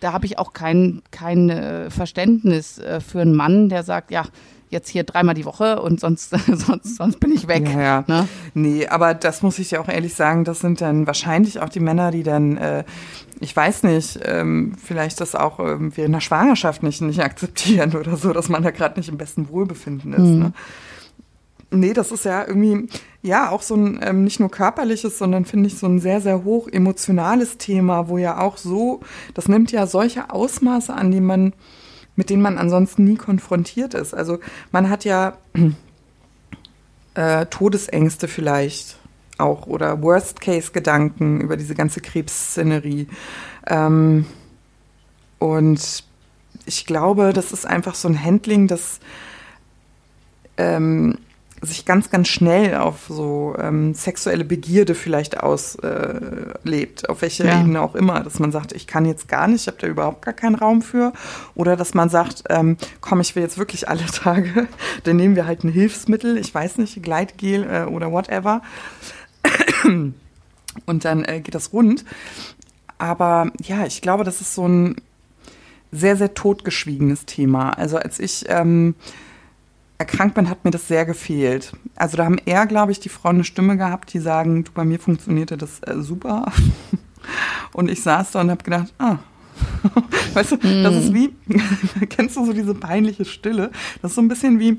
[0.00, 4.24] da habe ich auch kein, kein Verständnis äh, für einen Mann, der sagt, ja,
[4.70, 7.68] jetzt hier dreimal die Woche und sonst, sonst, sonst bin ich weg.
[7.68, 8.04] Ja, ja.
[8.06, 8.28] Ne?
[8.54, 11.80] Nee, aber das muss ich ja auch ehrlich sagen, das sind dann wahrscheinlich auch die
[11.80, 12.84] Männer, die dann, äh,
[13.40, 18.16] ich weiß nicht, ähm, vielleicht das auch ähm, während der Schwangerschaft nicht, nicht akzeptieren oder
[18.16, 20.20] so, dass man da gerade nicht im besten Wohlbefinden ist.
[20.20, 20.38] Mhm.
[20.38, 20.52] Ne?
[21.70, 22.88] Nee, das ist ja irgendwie,
[23.22, 26.44] ja, auch so ein ähm, nicht nur körperliches, sondern finde ich so ein sehr, sehr
[26.44, 29.00] hoch emotionales Thema, wo ja auch so,
[29.34, 31.52] das nimmt ja solche Ausmaße an, die man
[32.16, 34.14] mit denen man ansonsten nie konfrontiert ist.
[34.14, 34.38] Also
[34.72, 35.36] man hat ja
[37.14, 38.98] äh, Todesängste vielleicht
[39.38, 43.08] auch oder Worst-Case-Gedanken über diese ganze Krebsszenerie.
[43.66, 44.26] Ähm,
[45.38, 46.04] und
[46.66, 49.00] ich glaube, das ist einfach so ein Handling, das
[50.56, 51.18] ähm,
[51.64, 57.60] sich ganz, ganz schnell auf so ähm, sexuelle Begierde vielleicht auslebt, äh, auf welcher ja.
[57.60, 60.22] Ebene auch immer, dass man sagt, ich kann jetzt gar nicht, ich habe da überhaupt
[60.22, 61.12] gar keinen Raum für.
[61.54, 64.68] Oder dass man sagt, ähm, komm, ich will jetzt wirklich alle Tage,
[65.04, 68.62] dann nehmen wir halt ein Hilfsmittel, ich weiß nicht, Gleitgel äh, oder whatever.
[70.86, 72.04] Und dann äh, geht das rund.
[72.98, 74.96] Aber ja, ich glaube, das ist so ein
[75.92, 77.70] sehr, sehr totgeschwiegenes Thema.
[77.70, 78.94] Also als ich ähm,
[79.98, 81.72] erkrankt bin, hat mir das sehr gefehlt.
[81.96, 84.84] Also da haben eher, glaube ich, die Frauen eine Stimme gehabt, die sagen, du, bei
[84.84, 86.46] mir funktionierte das äh, super.
[87.72, 89.18] Und ich saß da und habe gedacht, ah,
[90.34, 90.82] weißt du, mm.
[90.82, 91.14] das ist hm.
[91.14, 93.70] wie, kennst du so diese peinliche Stille?
[94.02, 94.72] Das ist so ein bisschen wie,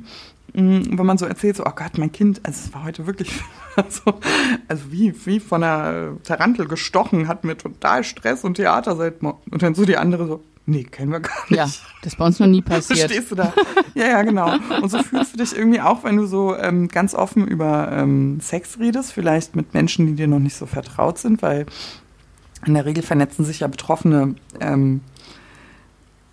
[0.54, 3.32] mm, wenn man so erzählt, so, oh Gott, mein Kind, also es war heute wirklich,
[3.76, 4.20] also,
[4.68, 9.62] also wie, wie von einer Tarantel gestochen, hat mir total Stress und Theater seit, und
[9.62, 11.58] dann so die andere so, Nee, kennen wir gar nicht.
[11.58, 13.12] Ja, das ist bei uns noch nie passiert.
[13.12, 13.54] Stehst du da?
[13.94, 14.52] Ja, ja, genau.
[14.82, 18.40] Und so fühlst du dich irgendwie auch, wenn du so ähm, ganz offen über ähm,
[18.42, 21.66] Sex redest, vielleicht mit Menschen, die dir noch nicht so vertraut sind, weil
[22.66, 25.02] in der Regel vernetzen sich ja Betroffene ähm,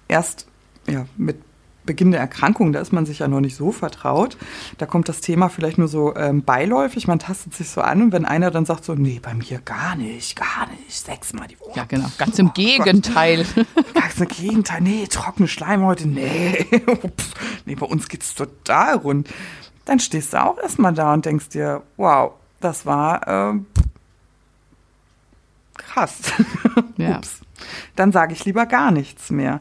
[0.08, 0.46] erst
[0.88, 1.36] ja, mit
[1.84, 4.36] Beginn der Erkrankung, da ist man sich ja noch nicht so vertraut.
[4.78, 8.12] Da kommt das Thema vielleicht nur so ähm, beiläufig, man tastet sich so an und
[8.12, 11.72] wenn einer dann sagt so, nee, bei mir gar nicht, gar nicht, sechsmal die Woche.
[11.76, 13.44] Ja, genau, ganz im oh, Gegenteil.
[13.94, 15.48] ganz im Gegenteil, nee, trockene
[15.82, 16.66] heute, nee,
[17.66, 19.28] nee, bei uns geht's total rund.
[19.84, 23.66] Dann stehst du auch erstmal da und denkst dir, wow, das war ähm,
[25.76, 26.32] krass.
[26.96, 27.16] Ja.
[27.18, 27.40] Ups.
[27.96, 29.60] Dann sage ich lieber gar nichts mehr.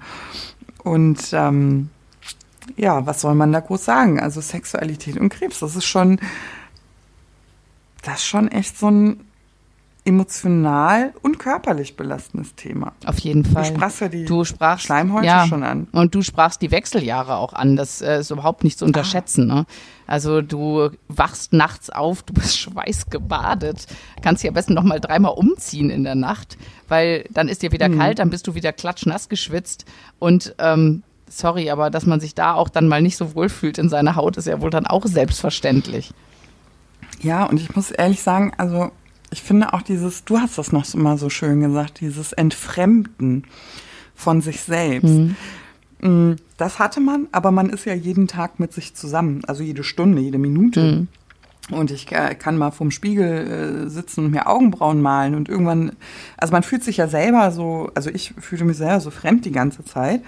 [0.83, 1.89] Und ähm,
[2.77, 4.19] ja, was soll man da groß sagen?
[4.19, 6.19] Also Sexualität und Krebs, das ist schon,
[8.03, 9.19] das ist schon echt so ein
[10.03, 12.93] emotional und körperlich belastendes Thema.
[13.05, 13.63] Auf jeden Fall.
[13.63, 15.87] Du sprachst ja die du sprachst, Schleimhäute ja, schon an.
[15.91, 17.75] Und du sprachst die Wechseljahre auch an.
[17.75, 19.51] Das äh, ist überhaupt nicht zu unterschätzen.
[19.51, 19.55] Ah.
[19.55, 19.65] Ne?
[20.07, 23.85] Also du wachst nachts auf, du bist schweißgebadet.
[24.23, 27.71] Kannst dich am besten noch mal dreimal umziehen in der Nacht, weil dann ist dir
[27.71, 27.99] wieder hm.
[27.99, 29.85] kalt, dann bist du wieder klatschnass geschwitzt
[30.17, 33.77] und ähm, sorry, aber dass man sich da auch dann mal nicht so wohl fühlt
[33.77, 36.13] in seiner Haut, ist ja wohl dann auch selbstverständlich.
[37.21, 38.91] Ja, und ich muss ehrlich sagen, also
[39.31, 43.45] ich finde auch dieses, du hast das noch immer so schön gesagt, dieses Entfremden
[44.15, 45.07] von sich selbst.
[45.07, 45.35] Mhm.
[46.01, 49.83] Mm, das hatte man, aber man ist ja jeden Tag mit sich zusammen, also jede
[49.83, 50.81] Stunde, jede Minute.
[50.81, 51.07] Mhm.
[51.69, 55.93] Und ich kann mal vorm Spiegel äh, sitzen und mir Augenbrauen malen und irgendwann,
[56.35, 59.51] also man fühlt sich ja selber so, also ich fühlte mich selber so fremd die
[59.51, 60.21] ganze Zeit.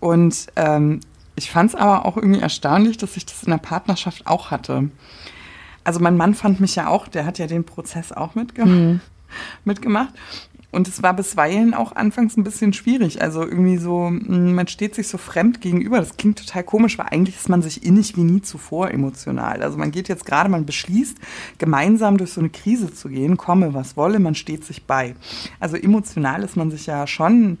[0.00, 1.00] Und ähm,
[1.36, 4.90] ich fand es aber auch irgendwie erstaunlich, dass ich das in der Partnerschaft auch hatte.
[5.84, 8.74] Also mein Mann fand mich ja auch, der hat ja den Prozess auch mitgemacht.
[8.74, 9.00] Mhm.
[9.64, 10.14] mitgemacht.
[10.72, 13.22] Und es war bisweilen auch anfangs ein bisschen schwierig.
[13.22, 15.98] Also irgendwie so, hm, man steht sich so fremd gegenüber.
[15.98, 19.62] Das klingt total komisch, weil eigentlich ist man sich innig wie nie zuvor emotional.
[19.62, 21.16] Also man geht jetzt gerade, man beschließt,
[21.58, 25.14] gemeinsam durch so eine Krise zu gehen, komme was wolle, man steht sich bei.
[25.60, 27.58] Also emotional ist man sich ja schon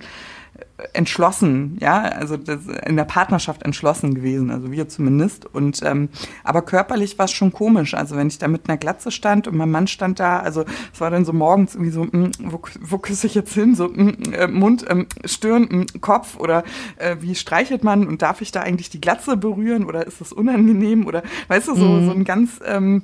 [0.92, 5.46] entschlossen, ja, also in der Partnerschaft entschlossen gewesen, also wir zumindest.
[5.46, 6.08] Und ähm,
[6.44, 7.94] aber körperlich war es schon komisch.
[7.94, 11.00] Also wenn ich da mit einer Glatze stand und mein Mann stand da, also es
[11.00, 13.74] war dann so morgens irgendwie so, mh, hm, wo, wo küsse ich jetzt hin?
[13.74, 16.64] So mh, hm, äh, Mund, ähm, Stirn, mh, hm, Kopf oder
[16.96, 20.32] äh, wie streichelt man und darf ich da eigentlich die Glatze berühren oder ist das
[20.32, 22.06] unangenehm oder weißt du so mhm.
[22.06, 23.02] so ein ganz ähm,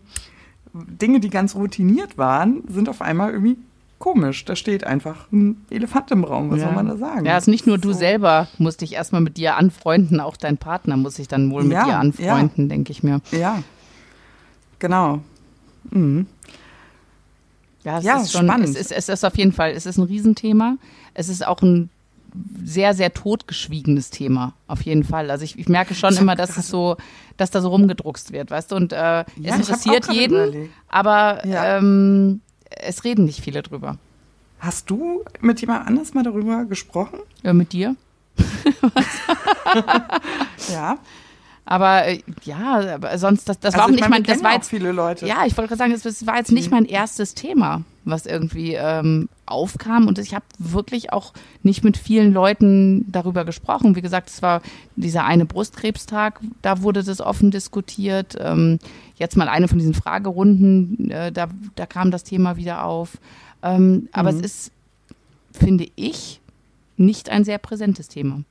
[0.75, 3.59] Dinge, die ganz routiniert waren, sind auf einmal irgendwie
[4.03, 4.45] komisch.
[4.45, 6.51] Da steht einfach ein Elefant im Raum.
[6.51, 6.67] Was ja.
[6.67, 7.25] soll man da sagen?
[7.25, 8.01] Ja, es ist nicht nur du so.
[8.01, 11.73] selber musst dich erstmal mit dir anfreunden, auch dein Partner muss sich dann wohl mit
[11.73, 12.69] ja, dir anfreunden, ja.
[12.69, 13.21] denke ich mir.
[13.31, 13.63] Ja,
[14.81, 15.21] genau.
[15.91, 16.27] Mhm.
[17.85, 18.69] Ja, es ja, ist schon, spannend.
[18.71, 20.77] Es ist, es ist auf jeden Fall, es ist ein Riesenthema.
[21.15, 21.89] Es ist auch ein
[22.65, 25.31] sehr, sehr totgeschwiegenes Thema, auf jeden Fall.
[25.31, 26.97] Also ich, ich merke schon ich immer, dass es so,
[27.37, 30.71] dass da so rumgedruckst wird, weißt du, und äh, ja, es interessiert jeden, überlegt.
[30.89, 31.79] aber ja.
[31.79, 32.41] ähm,
[32.77, 33.99] es reden nicht viele drüber.
[34.59, 37.19] Hast du mit jemand anders mal darüber gesprochen?
[37.43, 37.97] Ja, mit dir.
[40.73, 40.99] ja.
[41.65, 44.55] Aber äh, ja, aber sonst, das, das also war auch nicht meine, mein, das war
[44.55, 45.27] jetzt viele Leute.
[45.27, 46.79] Ja, ich wollte gerade sagen, das war jetzt nicht mhm.
[46.79, 50.09] mein erstes Thema, was irgendwie ähm, aufkam.
[50.09, 53.95] Und ich habe wirklich auch nicht mit vielen Leuten darüber gesprochen.
[53.95, 54.61] Wie gesagt, es war
[54.97, 58.37] dieser eine Brustkrebstag, da wurde das offen diskutiert.
[58.41, 58.79] Ähm,
[59.15, 61.47] jetzt mal eine von diesen Fragerunden, äh, da,
[61.77, 63.19] da kam das Thema wieder auf.
[63.63, 64.09] Ähm, mhm.
[64.11, 64.45] Aber es mhm.
[64.45, 64.73] ist,
[65.53, 66.41] finde ich,
[66.97, 68.43] nicht ein sehr präsentes Thema.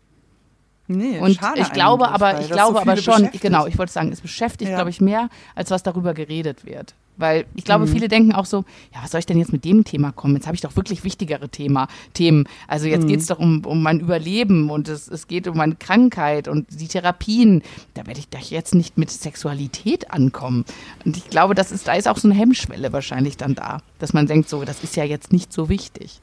[0.88, 4.22] Nee, und ich glaube aber, ich glaube so aber schon, genau, ich wollte sagen, es
[4.22, 4.78] beschäftigt, ja.
[4.78, 6.96] glaube ich, mehr, als was darüber geredet wird.
[7.18, 7.92] Weil ich glaube, mhm.
[7.92, 10.36] viele denken auch so, ja, was soll ich denn jetzt mit dem Thema kommen?
[10.36, 12.48] Jetzt habe ich doch wirklich wichtigere Thema, Themen.
[12.68, 13.08] Also jetzt mhm.
[13.10, 16.68] geht es doch um, um mein Überleben und es, es geht um meine Krankheit und
[16.72, 17.62] die Therapien.
[17.94, 20.66] Da werde ich doch jetzt nicht mit Sexualität ankommen.
[21.06, 24.14] Und ich glaube, das ist, da ist auch so eine Hemmschwelle wahrscheinlich dann da, dass
[24.14, 26.20] man denkt, so, das ist ja jetzt nicht so wichtig.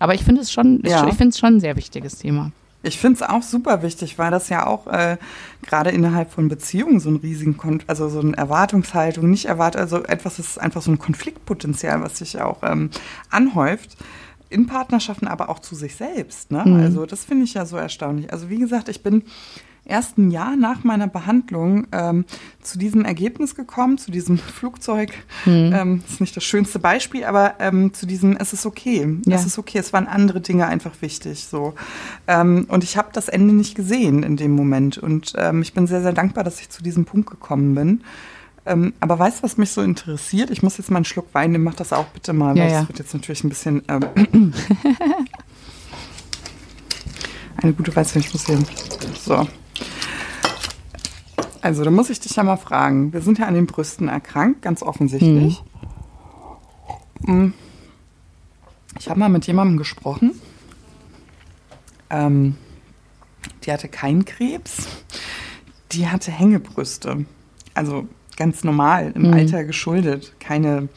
[0.00, 1.06] Aber ich finde es schon, ja.
[1.06, 2.52] ich finde es schon ein sehr wichtiges Thema.
[2.82, 5.16] Ich finde es auch super wichtig, weil das ja auch äh,
[5.62, 10.02] gerade innerhalb von Beziehungen so ein riesigen, Kon also so eine Erwartungshaltung, nicht erwartet, also
[10.02, 12.90] etwas ist einfach so ein Konfliktpotenzial, was sich auch ähm,
[13.30, 13.96] anhäuft
[14.50, 16.50] in Partnerschaften, aber auch zu sich selbst.
[16.50, 16.62] Ne?
[16.64, 16.80] Mhm.
[16.80, 18.32] Also das finde ich ja so erstaunlich.
[18.32, 19.22] Also wie gesagt, ich bin
[19.84, 22.24] erst ein Jahr nach meiner Behandlung ähm,
[22.60, 25.12] zu diesem Ergebnis gekommen, zu diesem Flugzeug.
[25.44, 25.72] Mhm.
[25.74, 29.18] Ähm, ist nicht das schönste Beispiel, aber ähm, zu diesem, es ist okay.
[29.26, 29.36] Ja.
[29.36, 29.78] Es ist okay.
[29.78, 31.44] Es waren andere Dinge einfach wichtig.
[31.44, 31.74] So.
[32.26, 34.98] Ähm, und ich habe das Ende nicht gesehen in dem Moment.
[34.98, 38.02] Und ähm, ich bin sehr, sehr dankbar, dass ich zu diesem Punkt gekommen bin.
[38.64, 40.50] Ähm, aber weißt du, was mich so interessiert?
[40.50, 42.70] Ich muss jetzt mal einen Schluck Wein nehmen, mach das auch bitte mal, ja, weil
[42.70, 42.78] ja.
[42.80, 43.82] das wird jetzt natürlich ein bisschen.
[43.88, 44.54] Ähm,
[47.56, 48.64] eine gute Weißwein, ich muss sehen.
[49.20, 49.48] So.
[51.62, 53.12] Also, da muss ich dich ja mal fragen.
[53.12, 55.62] Wir sind ja an den Brüsten erkrankt, ganz offensichtlich.
[57.20, 57.54] Mhm.
[58.98, 60.32] Ich habe mal mit jemandem gesprochen.
[62.10, 62.56] Ähm,
[63.64, 64.88] die hatte keinen Krebs.
[65.92, 67.24] Die hatte Hängebrüste.
[67.74, 69.34] Also ganz normal, im mhm.
[69.34, 70.34] Alter geschuldet.
[70.40, 70.88] Keine.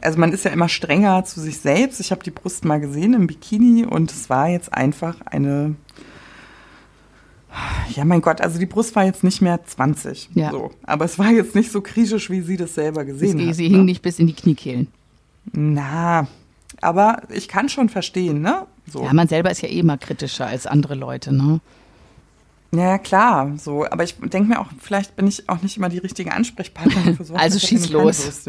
[0.00, 2.00] Also man ist ja immer strenger zu sich selbst.
[2.00, 5.74] Ich habe die Brust mal gesehen im Bikini und es war jetzt einfach eine
[7.96, 10.30] ja, mein Gott, also die Brust war jetzt nicht mehr 20.
[10.34, 10.50] Ja.
[10.50, 10.70] So.
[10.84, 13.54] Aber es war jetzt nicht so kritisch, wie sie das selber gesehen sie, hat.
[13.54, 13.76] Sie ne?
[13.76, 14.88] hing nicht bis in die Kniekehlen.
[15.52, 16.28] Na,
[16.80, 18.66] aber ich kann schon verstehen, ne?
[18.90, 19.04] So.
[19.04, 21.60] Ja, man selber ist ja eh immer kritischer als andere Leute, ne?
[22.72, 23.84] Ja, klar, so.
[23.84, 27.24] Aber ich denke mir auch, vielleicht bin ich auch nicht immer die richtige Ansprechpartnerin für
[27.24, 27.42] sowas.
[27.42, 28.44] also schieß los.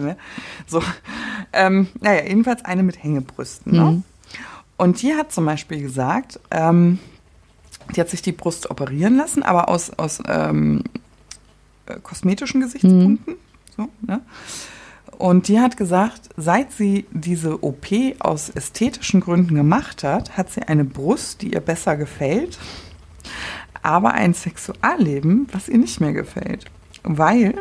[0.67, 0.83] So.
[1.53, 3.91] Ähm, naja, jedenfalls eine mit Hängebrüsten, ne?
[3.91, 4.03] Mhm.
[4.77, 6.97] Und die hat zum Beispiel gesagt, ähm,
[7.95, 10.83] die hat sich die Brust operieren lassen, aber aus, aus ähm,
[11.85, 13.33] äh, kosmetischen Gesichtspunkten.
[13.33, 13.37] Mhm.
[13.75, 14.21] So, ne?
[15.17, 17.87] Und die hat gesagt, seit sie diese OP
[18.19, 22.57] aus ästhetischen Gründen gemacht hat, hat sie eine Brust, die ihr besser gefällt,
[23.83, 26.65] aber ein Sexualleben, was ihr nicht mehr gefällt.
[27.03, 27.53] Weil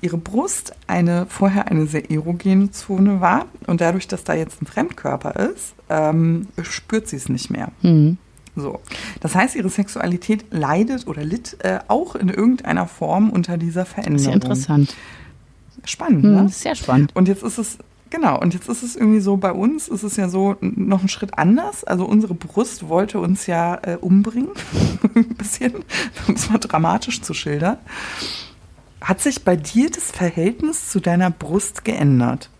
[0.00, 4.66] ihre Brust eine vorher eine sehr erogene Zone war und dadurch, dass da jetzt ein
[4.66, 7.72] Fremdkörper ist, ähm, spürt sie es nicht mehr.
[7.82, 8.16] Mhm.
[8.60, 8.80] So.
[9.20, 14.18] Das heißt, ihre Sexualität leidet oder litt äh, auch in irgendeiner Form unter dieser Veränderung.
[14.18, 14.96] Sehr interessant.
[15.84, 16.48] Spannend, hm, ne?
[16.48, 17.14] Sehr spannend.
[17.14, 17.78] Und jetzt ist es,
[18.10, 21.08] genau, und jetzt ist es irgendwie so, bei uns ist es ja so noch ein
[21.08, 21.84] Schritt anders.
[21.84, 24.50] Also unsere Brust wollte uns ja äh, umbringen,
[25.14, 25.74] ein bisschen,
[26.28, 27.78] um es mal dramatisch zu schildern.
[29.00, 32.50] Hat sich bei dir das Verhältnis zu deiner Brust geändert?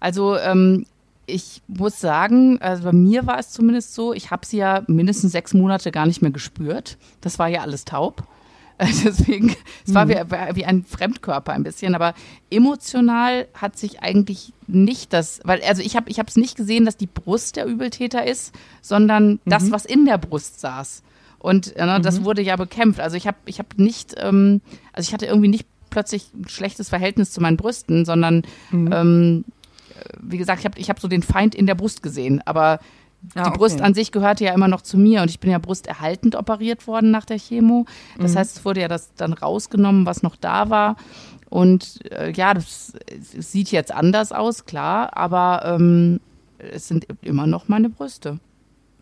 [0.00, 0.86] Also ähm,
[1.28, 5.32] ich muss sagen, also bei mir war es zumindest so, ich habe sie ja mindestens
[5.32, 6.96] sechs Monate gar nicht mehr gespürt.
[7.20, 8.26] Das war ja alles taub.
[8.80, 10.10] Deswegen, es war mhm.
[10.10, 12.14] wie, wie, ein Fremdkörper ein bisschen, aber
[12.48, 17.08] emotional hat sich eigentlich nicht das, weil, also ich habe es nicht gesehen, dass die
[17.08, 19.40] Brust der Übeltäter ist, sondern mhm.
[19.46, 21.02] das, was in der Brust saß.
[21.40, 22.24] Und äh, ne, das mhm.
[22.24, 23.00] wurde ja bekämpft.
[23.00, 24.60] Also ich habe ich hab nicht, ähm,
[24.92, 28.92] also ich hatte irgendwie nicht plötzlich ein schlechtes Verhältnis zu meinen Brüsten, sondern mhm.
[28.92, 29.44] ähm,
[30.20, 32.80] wie gesagt, ich habe ich hab so den Feind in der Brust gesehen, aber
[33.34, 33.58] ah, die okay.
[33.58, 36.86] Brust an sich gehörte ja immer noch zu mir und ich bin ja brusterhaltend operiert
[36.86, 37.86] worden nach der Chemo.
[38.18, 38.38] Das mhm.
[38.38, 40.96] heißt, es wurde ja das dann rausgenommen, was noch da war.
[41.50, 42.92] Und äh, ja, das,
[43.34, 46.20] das, sieht jetzt anders aus, klar, aber ähm,
[46.58, 48.38] es sind immer noch meine Brüste.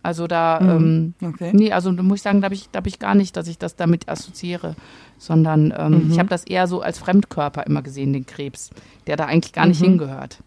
[0.06, 1.14] Also da, mhm.
[1.20, 1.50] ähm, okay.
[1.52, 3.58] nee, also da muss ich sagen, da habe ich, hab ich gar nicht, dass ich
[3.58, 4.76] das damit assoziiere,
[5.18, 6.12] sondern ähm, mhm.
[6.12, 8.70] ich habe das eher so als Fremdkörper immer gesehen, den Krebs,
[9.08, 9.86] der da eigentlich gar nicht mhm.
[9.86, 10.38] hingehört.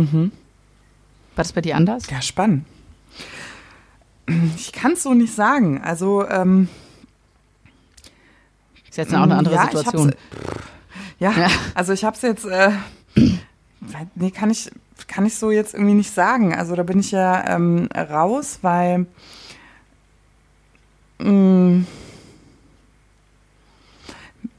[0.00, 0.32] Mhm.
[1.36, 2.08] War das bei dir anders?
[2.10, 2.64] Ja, spannend.
[4.56, 5.80] Ich kann es so nicht sagen.
[5.82, 6.68] Also, ähm,
[8.88, 10.14] ist jetzt auch eine andere ja, Situation.
[11.18, 12.72] Ja, ja, also ich habe es jetzt, äh,
[14.14, 14.70] nee, kann ich,
[15.06, 16.54] kann ich so jetzt irgendwie nicht sagen.
[16.54, 19.06] Also da bin ich ja ähm, raus, weil
[21.18, 21.86] mh, mm,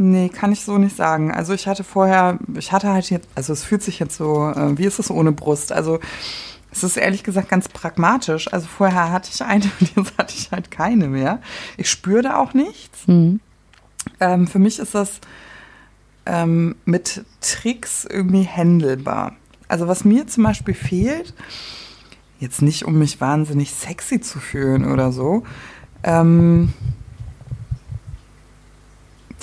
[0.04, 1.32] Nee, kann ich so nicht sagen.
[1.32, 4.76] Also ich hatte vorher, ich hatte halt jetzt, also es fühlt sich jetzt so, äh,
[4.76, 5.72] wie ist es ohne Brust?
[5.72, 6.00] Also
[6.72, 8.52] es ist ehrlich gesagt ganz pragmatisch.
[8.52, 11.40] Also vorher hatte ich eine und jetzt hatte ich halt keine mehr.
[11.78, 13.06] Ich spüre da auch nichts.
[13.06, 13.42] Mhm.
[14.20, 15.22] Ähm, für mich ist das
[16.26, 19.36] ähm, mit Tricks irgendwie händelbar.
[19.68, 21.36] Also was mir zum Beispiel fehlt,
[22.40, 25.44] jetzt nicht um mich wahnsinnig sexy zu fühlen oder so,
[26.04, 26.74] Ähm,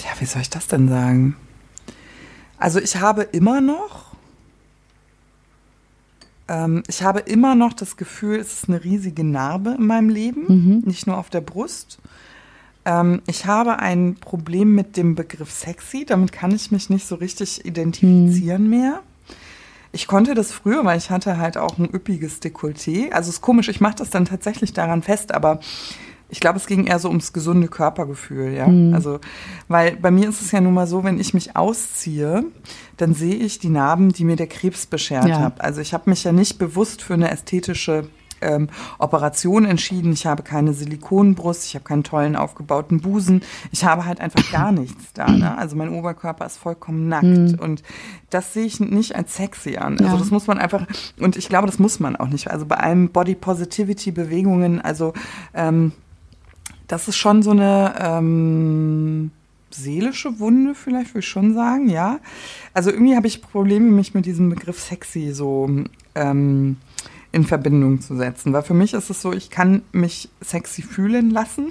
[0.02, 1.36] ja, wie soll ich das denn sagen?
[2.58, 4.06] Also ich habe immer noch,
[6.48, 10.44] ähm, ich habe immer noch das Gefühl, es ist eine riesige Narbe in meinem Leben,
[10.48, 10.82] Mhm.
[10.86, 11.98] nicht nur auf der Brust.
[12.84, 17.16] Ähm, ich habe ein Problem mit dem Begriff sexy, damit kann ich mich nicht so
[17.16, 19.00] richtig identifizieren mehr.
[19.92, 23.10] Ich konnte das früher, weil ich hatte halt auch ein üppiges Dekolleté.
[23.10, 25.60] Also es ist komisch, ich mache das dann tatsächlich daran fest, aber
[26.30, 28.66] ich glaube, es ging eher so ums gesunde Körpergefühl, ja.
[28.94, 29.18] Also,
[29.68, 32.44] weil bei mir ist es ja nun mal so, wenn ich mich ausziehe,
[32.98, 35.40] dann sehe ich die Narben, die mir der Krebs beschert Ja.
[35.40, 35.60] hat.
[35.62, 38.08] Also ich habe mich ja nicht bewusst für eine ästhetische
[38.40, 38.68] ähm,
[39.00, 40.12] Operation entschieden.
[40.12, 43.42] Ich habe keine Silikonbrust, ich habe keinen tollen aufgebauten Busen.
[43.72, 45.28] Ich habe halt einfach gar nichts da.
[45.28, 45.58] Ne?
[45.58, 47.82] Also mein Oberkörper ist vollkommen nackt und
[48.30, 49.94] das sehe ich nicht als sexy an.
[49.98, 50.16] Also Ja.
[50.18, 50.86] das muss man einfach
[51.18, 52.48] und ich glaube, das muss man auch nicht.
[52.48, 55.14] Also bei allem Body Positivity Bewegungen, also
[55.54, 55.90] ähm,
[56.88, 59.30] das ist schon so eine ähm,
[59.70, 62.18] seelische Wunde, vielleicht würde ich schon sagen, ja.
[62.74, 65.68] Also irgendwie habe ich Probleme, mich mit diesem Begriff sexy so
[66.14, 66.76] ähm,
[67.32, 68.52] in Verbindung zu setzen.
[68.52, 71.70] Weil für mich ist es so, ich kann mich sexy fühlen lassen.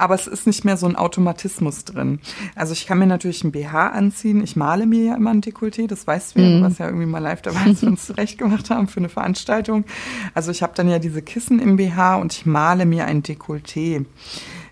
[0.00, 2.20] Aber es ist nicht mehr so ein Automatismus drin.
[2.54, 4.42] Also ich kann mir natürlich ein BH anziehen.
[4.42, 7.04] Ich male mir ja immer ein Dekolleté, das weißt du ja, du warst ja irgendwie
[7.04, 9.84] mal live dabei, wir uns zurecht gemacht haben für eine Veranstaltung.
[10.32, 14.06] Also ich habe dann ja diese Kissen im BH und ich male mir ein Dekolleté,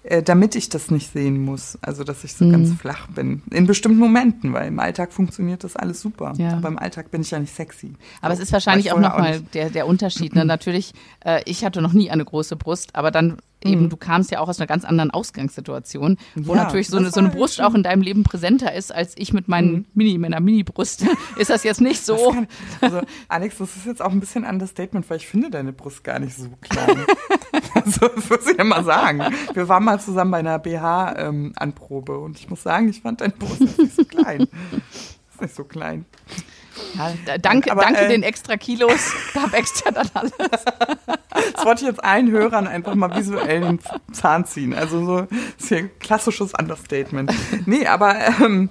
[0.05, 1.77] äh, damit ich das nicht sehen muss.
[1.83, 3.43] Also dass ich so ganz flach bin.
[3.51, 6.33] In bestimmten Momenten, weil im Alltag funktioniert das alles super.
[6.39, 6.57] Ja.
[6.57, 7.93] Aber im Alltag bin ich ja nicht sexy.
[8.23, 10.35] Aber es ist wahrscheinlich auch nochmal der, der Unterschied.
[10.35, 10.45] Ne?
[10.47, 14.41] Natürlich, äh, ich hatte noch nie eine große Brust, aber dann eben, du kamst ja
[14.41, 17.75] auch aus einer ganz anderen Ausgangssituation, wo Ja, natürlich so eine, so eine Brust auch
[17.75, 21.07] in deinem Leben präsenter ist, als ich mit meinen Mini, meiner Mini-Brust.
[21.37, 22.31] ist das jetzt nicht so?
[22.31, 22.47] kann,
[22.81, 26.05] also, Alex, das ist jetzt auch ein bisschen ein Understatement, weil ich finde deine Brust
[26.05, 27.05] gar nicht so klein.
[27.75, 29.23] also, das muss ich ja mal sagen.
[29.55, 33.61] Wir waren mal zusammen bei einer BH-Anprobe und ich muss sagen, ich fand deine Brust
[33.61, 34.47] nicht so klein.
[35.31, 36.05] Ist nicht so klein.
[36.97, 39.13] Ja, da- danke, Aber, danke äh, den extra Kilos.
[39.35, 40.33] Gab extra dann alles.
[41.55, 43.81] Das wollte ich jetzt allen Hörern einfach mal visuell den
[44.13, 44.75] Zahn ziehen.
[44.75, 45.27] Also so
[45.59, 47.33] ist hier ein klassisches Understatement.
[47.67, 48.71] Nee, aber ähm,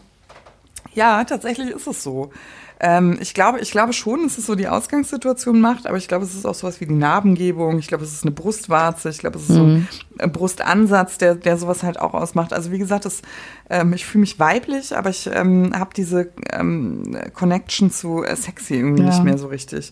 [0.93, 2.31] ja, tatsächlich ist es so.
[2.79, 6.25] Ähm, ich glaube, ich glaube schon, dass es so die Ausgangssituation macht, aber ich glaube,
[6.25, 7.79] es ist auch sowas wie die Narbengebung.
[7.79, 9.09] Ich glaube, es ist eine Brustwarze.
[9.09, 12.53] Ich glaube, es ist so ein Brustansatz, der, der sowas halt auch ausmacht.
[12.53, 13.21] Also wie gesagt, das,
[13.69, 18.75] ähm, ich fühle mich weiblich, aber ich ähm, habe diese ähm, Connection zu äh, sexy
[18.75, 19.09] irgendwie Ja.
[19.09, 19.91] nicht mehr so richtig.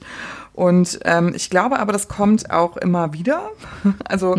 [0.56, 3.52] Und ähm, ich glaube aber, das kommt auch immer wieder.
[4.08, 4.36] Also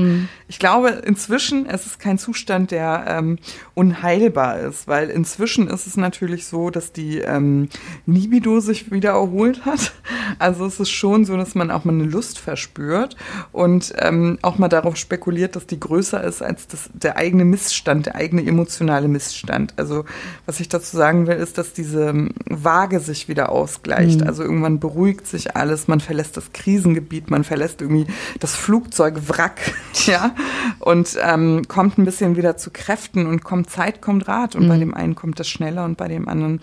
[0.48, 3.38] ich glaube inzwischen, es ist kein Zustand, der ähm,
[3.74, 7.68] unheilbar ist, weil inzwischen ist es natürlich so, dass die ähm,
[8.06, 9.92] Libido sich wieder erholt hat.
[10.40, 13.16] Also es ist schon so, dass man auch mal eine Lust verspürt
[13.52, 18.06] und ähm, auch mal darauf spekuliert, dass die größer ist als das, der eigene Missstand,
[18.06, 19.72] der eigene emotionale Missstand.
[19.76, 20.04] Also
[20.44, 24.24] was ich dazu sagen will, ist, dass diese ähm, Waage sich wieder ausgleicht.
[24.26, 28.06] Also irgendwann beruhigt sich alles, man verlässt das Krisengebiet, man verlässt irgendwie
[28.40, 29.74] das Flugzeug Wrack,
[30.06, 30.34] ja,
[30.78, 34.56] und ähm, kommt ein bisschen wieder zu Kräften und kommt Zeit, kommt Rat.
[34.56, 36.60] Und bei dem einen kommt das schneller und bei dem anderen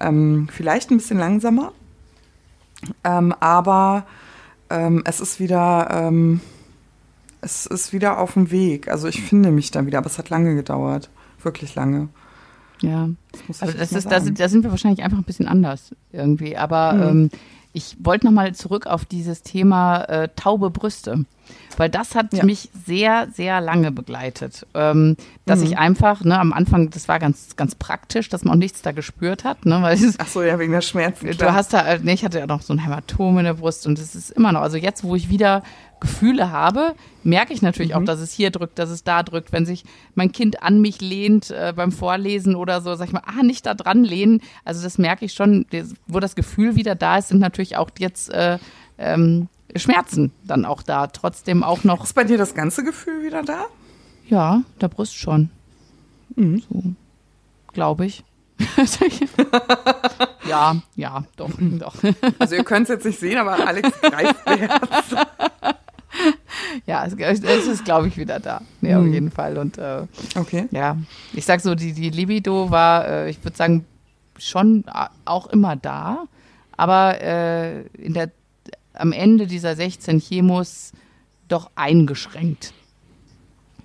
[0.00, 1.72] ähm, vielleicht ein bisschen langsamer.
[3.02, 4.06] Ähm, aber
[4.70, 6.40] ähm, es ist wieder, ähm,
[7.40, 8.88] es ist wieder auf dem Weg.
[8.88, 11.10] Also ich finde mich da wieder, aber es hat lange gedauert.
[11.42, 12.08] Wirklich lange.
[12.88, 13.08] Ja.
[13.48, 15.94] muss ich Also das ist, da sind, da sind wir wahrscheinlich einfach ein bisschen anders
[16.12, 16.56] irgendwie.
[16.56, 17.02] Aber Mhm.
[17.02, 17.30] ähm,
[17.76, 21.24] ich wollte nochmal zurück auf dieses Thema äh, taube Brüste.
[21.76, 22.44] Weil das hat Ja.
[22.44, 24.64] mich sehr, sehr lange begleitet.
[24.74, 25.64] Ähm, dass Mhm.
[25.66, 28.92] ich einfach, ne, am Anfang, das war ganz, ganz praktisch, dass man auch nichts da
[28.92, 31.26] gespürt hat, ne, weil Ach so, ja, wegen der Schmerzen.
[31.26, 31.52] Du klar.
[31.54, 34.14] hast da, nee, ich hatte ja noch so ein Hämatom in der Brust und es
[34.14, 35.62] ist immer noch, also jetzt, wo ich wieder
[36.00, 38.02] Gefühle habe, merke ich natürlich Mhm.
[38.02, 39.52] auch, dass es hier drückt, dass es da drückt.
[39.52, 43.22] Wenn sich mein Kind an mich lehnt äh, beim Vorlesen oder so, sag ich mal,
[43.26, 44.40] ah, nicht da dran lehnen.
[44.64, 45.66] Also das merke ich schon,
[46.06, 48.58] wo das Gefühl wieder da ist, sind natürlich auch jetzt äh,
[48.98, 51.06] ähm, Schmerzen dann auch da.
[51.06, 53.66] Trotzdem auch noch, Ist bei dir das ganze Gefühl wieder da?
[54.28, 55.50] ja, der Brust schon.
[56.36, 56.62] Mhm.
[56.70, 56.82] So,
[57.72, 58.24] glaube ich.
[60.48, 61.94] ja, ja, doch, doch.
[62.38, 64.84] Also ihr könnt es jetzt nicht sehen, aber Alex greift mir Herz.
[66.86, 68.60] Ja, es, es ist, glaube ich, wieder da.
[68.80, 69.58] Ja, auf jeden Fall.
[69.58, 70.02] Und äh,
[70.34, 70.66] Okay.
[70.70, 70.96] ja,
[71.32, 73.84] ich sag so, die, die Libido war, äh, ich würde sagen,
[74.38, 74.84] schon
[75.24, 76.24] auch immer da.
[76.76, 78.30] Aber äh, in der,
[78.94, 80.92] am Ende dieser 16 Chemos
[81.48, 82.72] doch eingeschränkt.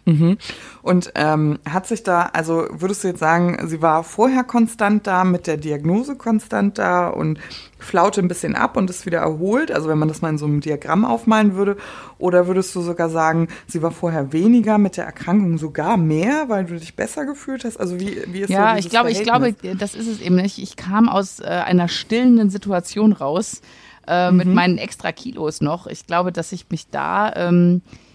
[0.09, 0.37] Mhm.
[0.81, 5.23] Und ähm, hat sich da, also würdest du jetzt sagen, sie war vorher konstant da,
[5.23, 7.39] mit der Diagnose konstant da und
[7.77, 9.71] flaute ein bisschen ab und ist wieder erholt?
[9.71, 11.77] Also wenn man das mal in so einem Diagramm aufmalen würde.
[12.17, 16.65] Oder würdest du sogar sagen, sie war vorher weniger, mit der Erkrankung sogar mehr, weil
[16.65, 17.77] du dich besser gefühlt hast?
[17.77, 20.57] Also wie, wie ist ja, so ich glaube, ich glaube, das ist es eben nicht.
[20.57, 23.61] Ich kam aus äh, einer stillenden Situation raus
[24.07, 24.37] äh, mhm.
[24.37, 25.87] mit meinen extra Kilos noch.
[25.87, 28.08] Ich glaube, dass ich mich da ähm, äh,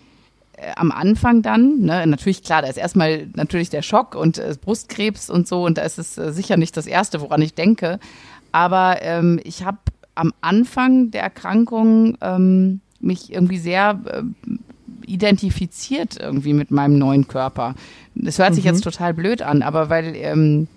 [0.76, 5.30] am Anfang dann, ne, natürlich klar, da ist erstmal natürlich der Schock und äh, Brustkrebs
[5.30, 7.98] und so und da ist es äh, sicher nicht das Erste, woran ich denke.
[8.52, 9.78] Aber ähm, ich habe
[10.14, 14.22] am Anfang der Erkrankung ähm, mich irgendwie sehr äh,
[15.06, 17.74] identifiziert irgendwie mit meinem neuen Körper.
[18.14, 18.70] Das hört sich mhm.
[18.70, 20.68] jetzt total blöd an, aber weil ähm,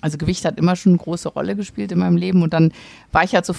[0.00, 2.72] also Gewicht hat immer schon eine große Rolle gespielt in meinem Leben und dann
[3.12, 3.54] war ich halt so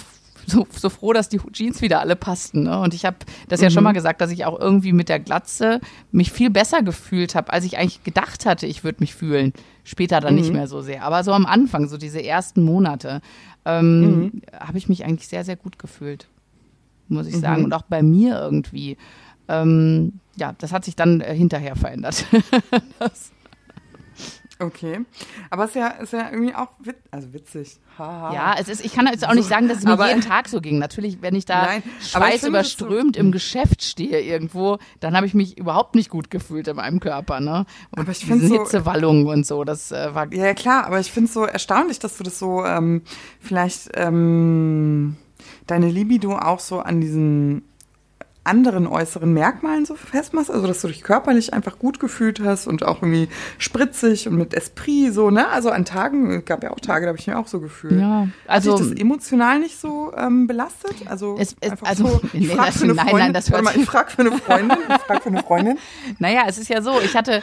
[0.46, 2.64] so, so froh, dass die Jeans wieder alle passten.
[2.64, 2.80] Ne?
[2.80, 3.18] Und ich habe
[3.48, 3.86] das ja schon mhm.
[3.86, 5.80] mal gesagt, dass ich auch irgendwie mit der Glatze
[6.12, 9.54] mich viel besser gefühlt habe, als ich eigentlich gedacht hatte, ich würde mich fühlen.
[9.84, 10.42] Später dann mhm.
[10.42, 11.04] nicht mehr so sehr.
[11.04, 13.22] Aber so am Anfang, so diese ersten Monate,
[13.66, 14.42] ähm, mhm.
[14.60, 16.28] habe ich mich eigentlich sehr, sehr gut gefühlt,
[17.08, 17.60] muss ich sagen.
[17.60, 17.66] Mhm.
[17.66, 18.98] Und auch bei mir irgendwie.
[19.48, 22.26] Ähm, ja, das hat sich dann äh, hinterher verändert.
[23.00, 23.32] das,
[24.60, 25.02] Okay.
[25.50, 27.80] Aber es ist ja, ist ja irgendwie auch wit also witzig.
[27.98, 30.22] Ha, Ja, es ist, ich kann jetzt auch nicht sagen, dass es mir aber, jeden
[30.28, 30.78] Tag so ging.
[30.78, 35.58] Natürlich, wenn ich da nein, schweißüberströmt so, im Geschäft stehe irgendwo, dann habe ich mich
[35.58, 37.40] überhaupt nicht gut gefühlt in meinem Körper.
[37.40, 37.66] Ne?
[37.92, 40.32] Und aber ich finde so, Hitzewallungen und so, das äh, war.
[40.32, 43.02] Ja, klar, aber ich finde es so erstaunlich, dass du das so ähm,
[43.40, 45.18] vielleicht ähm,
[45.68, 47.64] deine Libido auch so an diesen
[48.46, 52.84] anderen äußeren Merkmalen so festmachst, also dass du dich körperlich einfach gut gefühlt hast und
[52.84, 55.48] auch irgendwie spritzig und mit Esprit so, ne?
[55.48, 58.02] Also an Tagen, es gab ja auch Tage, da habe ich mich auch so gefühlt.
[58.02, 60.96] Ja, also Hat dich das emotional nicht so ähm, belastet?
[61.06, 64.12] Also es, es, also so, ich nee, das, nein, nein, das hört mal, ich frage
[64.12, 65.78] für eine Freundin, ich frag für eine Freundin.
[66.20, 67.42] naja, es ist ja so, ich hatte,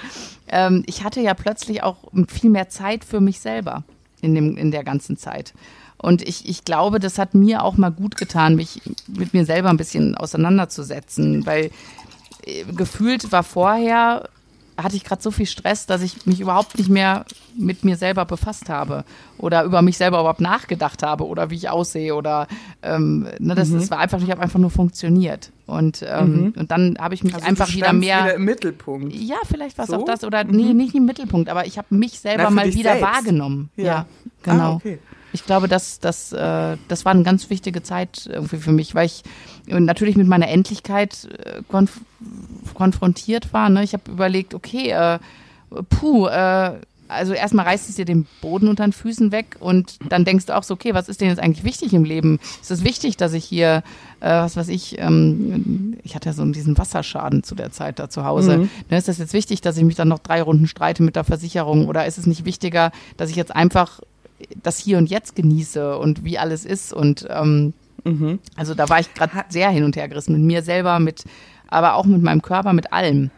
[0.48, 3.84] ähm, ich hatte ja plötzlich auch viel mehr Zeit für mich selber
[4.20, 5.54] in dem in der ganzen Zeit.
[6.00, 9.68] Und ich, ich glaube, das hat mir auch mal gut getan, mich mit mir selber
[9.68, 11.70] ein bisschen auseinanderzusetzen, weil
[12.46, 14.28] äh, gefühlt war vorher,
[14.78, 18.24] hatte ich gerade so viel Stress, dass ich mich überhaupt nicht mehr mit mir selber
[18.24, 19.04] befasst habe
[19.36, 22.46] oder über mich selber überhaupt nachgedacht habe oder wie ich aussehe oder
[22.82, 23.80] ähm, ne, das, mhm.
[23.80, 25.52] das war einfach, ich habe einfach nur funktioniert.
[25.66, 26.54] Und, ähm, mhm.
[26.56, 28.24] und dann habe ich mich also einfach wieder mehr.
[28.24, 29.14] Wieder im Mittelpunkt.
[29.14, 29.98] Ja, vielleicht war es so?
[29.98, 30.24] auch das.
[30.24, 30.50] Oder mhm.
[30.52, 33.02] nee, nicht im Mittelpunkt, aber ich habe mich selber Na, mal wieder selbst.
[33.02, 33.70] wahrgenommen.
[33.76, 34.06] Ja, ja
[34.42, 34.72] genau.
[34.72, 34.98] Ah, okay
[35.32, 39.06] ich glaube, das, das, äh, das war eine ganz wichtige Zeit irgendwie für mich, weil
[39.06, 39.22] ich
[39.66, 42.00] natürlich mit meiner Endlichkeit äh, konf
[42.74, 43.70] konfrontiert war.
[43.70, 43.82] Ne?
[43.82, 45.18] Ich habe überlegt, okay, äh,
[45.88, 46.72] puh, äh,
[47.10, 50.56] also erstmal reißt es dir den Boden unter den Füßen weg und dann denkst du
[50.56, 52.38] auch so, okay, was ist denn jetzt eigentlich wichtig im Leben?
[52.60, 53.82] Ist es wichtig, dass ich hier,
[54.20, 58.08] äh, was weiß ich, ähm, ich hatte ja so diesen Wasserschaden zu der Zeit da
[58.08, 58.58] zu Hause.
[58.58, 58.70] Mhm.
[58.90, 61.24] Ne, ist das jetzt wichtig, dass ich mich dann noch drei Runden streite mit der
[61.24, 64.00] Versicherung oder ist es nicht wichtiger, dass ich jetzt einfach
[64.62, 66.92] das Hier und Jetzt genieße und wie alles ist.
[66.92, 67.72] Und ähm,
[68.04, 68.38] mhm.
[68.56, 71.24] also da war ich gerade sehr hin und her gerissen mit mir selber, mit,
[71.68, 73.30] aber auch mit meinem Körper, mit allem.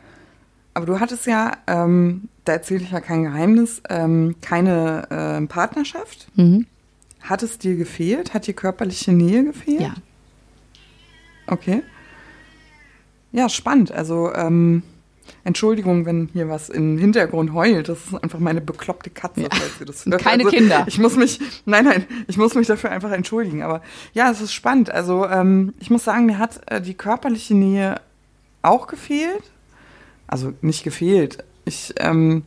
[0.74, 6.28] Aber du hattest ja, ähm, da erzähle ich ja kein Geheimnis, ähm, keine äh, Partnerschaft.
[6.34, 6.66] Mhm.
[7.20, 8.34] Hat es dir gefehlt?
[8.34, 9.80] Hat dir körperliche Nähe gefehlt?
[9.80, 9.94] Ja.
[11.46, 11.82] Okay.
[13.32, 13.92] Ja, spannend.
[13.92, 14.82] Also ähm,
[15.44, 17.88] Entschuldigung, wenn hier was im Hintergrund heult.
[17.88, 19.48] Das ist einfach meine bekloppte Katze, ja.
[19.50, 20.22] falls ihr das hört.
[20.22, 20.84] Keine also, Kinder.
[20.86, 23.62] Ich muss mich, nein, nein, ich muss mich dafür einfach entschuldigen.
[23.62, 23.82] Aber
[24.12, 24.90] ja, es ist spannend.
[24.90, 28.00] Also ähm, ich muss sagen, mir hat äh, die körperliche Nähe
[28.62, 29.42] auch gefehlt.
[30.28, 31.44] Also nicht gefehlt.
[31.64, 32.44] Ich ähm,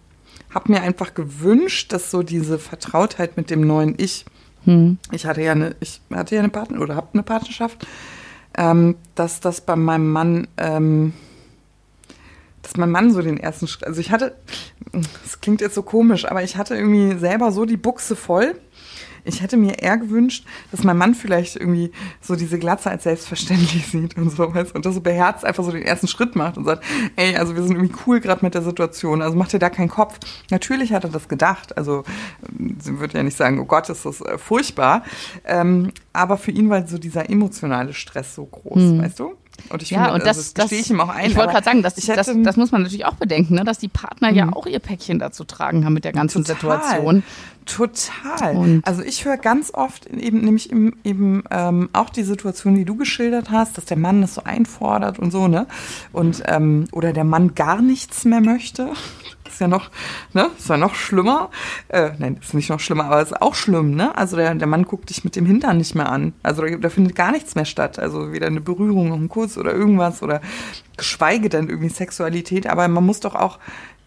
[0.53, 4.25] habe mir einfach gewünscht, dass so diese Vertrautheit mit dem neuen Ich.
[4.63, 4.97] Hm.
[5.11, 7.85] Ich hatte ja eine, ich hatte ja eine Partner oder habe eine Partnerschaft,
[8.57, 11.13] ähm, dass das bei meinem Mann ähm,
[12.66, 14.36] dass mein Mann so den ersten Schritt, also ich hatte,
[14.91, 18.55] das klingt jetzt so komisch, aber ich hatte irgendwie selber so die Buchse voll.
[19.28, 21.91] Ich hätte mir eher gewünscht, dass mein Mann vielleicht irgendwie
[22.22, 25.72] so diese Glatze als selbstverständlich sieht und so, weißt, und das so beherzt einfach so
[25.72, 26.84] den ersten Schritt macht und sagt,
[27.16, 29.89] ey, also wir sind irgendwie cool gerade mit der Situation, also macht dir da keinen
[29.89, 30.20] Kopf.
[30.49, 32.03] Natürlich hat er das gedacht, also
[32.80, 35.03] sie würde ja nicht sagen, oh Gott, ist das äh, furchtbar,
[35.43, 39.01] ähm, aber für ihn war so dieser emotionale Stress so groß, mhm.
[39.01, 39.36] weißt du?
[39.69, 41.29] Und ich ja, finde, und das, also, das, das ich ihm auch ein.
[41.29, 43.77] Ich wollte gerade sagen, das, hätte, das, das, muss man natürlich auch bedenken, ne, dass
[43.77, 44.37] die Partner mhm.
[44.37, 47.23] ja auch ihr Päckchen dazu tragen haben mit der ganzen total, Situation.
[47.65, 48.55] Total.
[48.55, 52.85] Und also ich höre ganz oft eben nämlich eben, eben ähm, auch die Situation, die
[52.85, 55.65] du geschildert hast, dass der Mann das so einfordert und so, ne?
[56.11, 58.91] Und ähm, oder der Mann gar nichts mehr möchte.
[59.47, 59.89] Ist ja noch,
[60.33, 60.49] ne?
[60.57, 61.49] Ist ja noch schlimmer.
[61.87, 64.15] Äh, nein, ist nicht noch schlimmer, aber ist auch schlimm, ne?
[64.17, 66.33] Also der, der Mann guckt dich mit dem Hintern nicht mehr an.
[66.43, 67.99] Also da, da findet gar nichts mehr statt.
[67.99, 70.41] Also weder eine Berührung, noch ein Kuss oder irgendwas oder
[70.97, 72.67] geschweige denn irgendwie Sexualität.
[72.67, 73.59] Aber man muss doch auch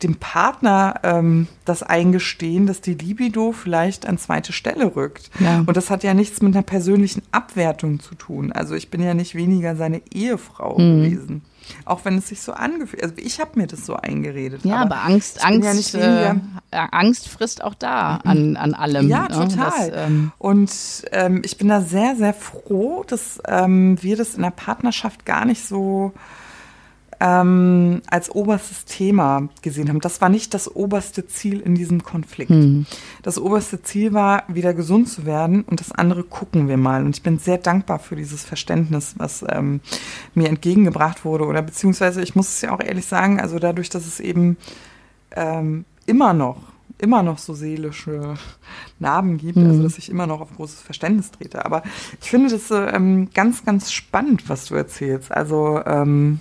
[0.03, 5.31] dem Partner ähm, das eingestehen, dass die Libido vielleicht an zweite Stelle rückt.
[5.41, 5.65] Ja.
[5.67, 8.53] Und das hat ja nichts mit einer persönlichen Abwertung zu tun.
[8.53, 11.03] Also ich bin ja nicht weniger seine Ehefrau Mhm.
[11.03, 11.43] gewesen.
[11.85, 14.65] Auch wenn es sich so angefühlt Also ich habe mir das so eingeredet.
[14.65, 16.03] Ja, aber, Angst, ich bin Angst, ja äh,
[16.35, 16.41] weniger-
[16.93, 19.09] Angst frisst auch da an, an allem.
[19.09, 19.29] Ja, ne?
[19.29, 19.91] total.
[19.91, 20.71] Das, ähm, und
[21.13, 25.45] ähm, ich bin da sehr, sehr froh, dass ähm, wir das in der Partnerschaft gar
[25.45, 26.13] nicht so
[27.21, 30.01] ähm, als oberstes Thema gesehen haben.
[30.01, 32.51] Das war nicht das oberste Ziel in diesem Konflikt.
[32.51, 32.87] Hm.
[33.23, 37.05] Das oberste Ziel war, wieder gesund zu werden und das andere gucken wir mal.
[37.05, 39.81] Und ich bin sehr dankbar für dieses Verständnis, was ähm,
[40.35, 41.47] mir entgegengebracht wurde.
[41.47, 44.57] Oder beziehungsweise, ich muss es ja auch ehrlich sagen, also dadurch, dass es eben
[45.35, 46.57] ähm, immer noch
[47.01, 48.35] immer noch so seelische
[48.99, 51.65] Narben gibt, also dass ich immer noch auf großes Verständnis trete.
[51.65, 51.85] Aber
[52.21, 55.31] ich finde das ähm, ganz, ganz spannend, was du erzählst.
[55.31, 56.41] Also ähm,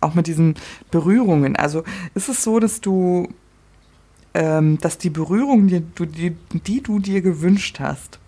[0.00, 0.54] auch mit diesen
[0.90, 1.56] Berührungen.
[1.56, 1.84] Also
[2.14, 3.28] ist es so, dass du,
[4.34, 8.18] ähm, dass die Berührungen, die du, die, die du dir gewünscht hast,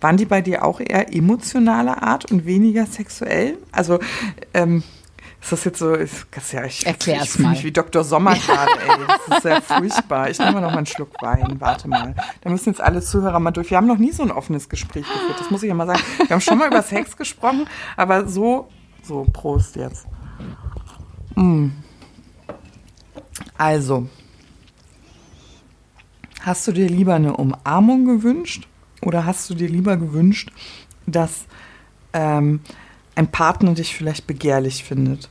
[0.00, 3.58] waren die bei dir auch eher emotionaler Art und weniger sexuell?
[3.72, 3.98] Also
[4.54, 4.82] ähm,
[5.40, 5.94] ist das jetzt so?
[5.94, 8.02] Ist, das ja, ich, Erklär's ich fühle mich wie Dr.
[8.02, 9.06] Sommer gerade, ey.
[9.28, 10.30] Das ist ja furchtbar.
[10.30, 11.56] Ich nehme mal noch mal einen Schluck Wein.
[11.60, 12.14] Warte mal.
[12.40, 13.70] Da müssen jetzt alle Zuhörer mal durch.
[13.70, 15.38] Wir haben noch nie so ein offenes Gespräch geführt.
[15.38, 16.00] Das muss ich ja mal sagen.
[16.18, 17.66] Wir haben schon mal über Sex gesprochen,
[17.96, 18.68] aber so,
[19.02, 20.06] so, Prost jetzt.
[21.38, 21.70] Mm.
[23.56, 24.08] Also,
[26.40, 28.66] hast du dir lieber eine Umarmung gewünscht
[29.02, 30.50] oder hast du dir lieber gewünscht,
[31.06, 31.46] dass
[32.12, 32.60] ähm,
[33.14, 35.28] ein Partner dich vielleicht begehrlich findet?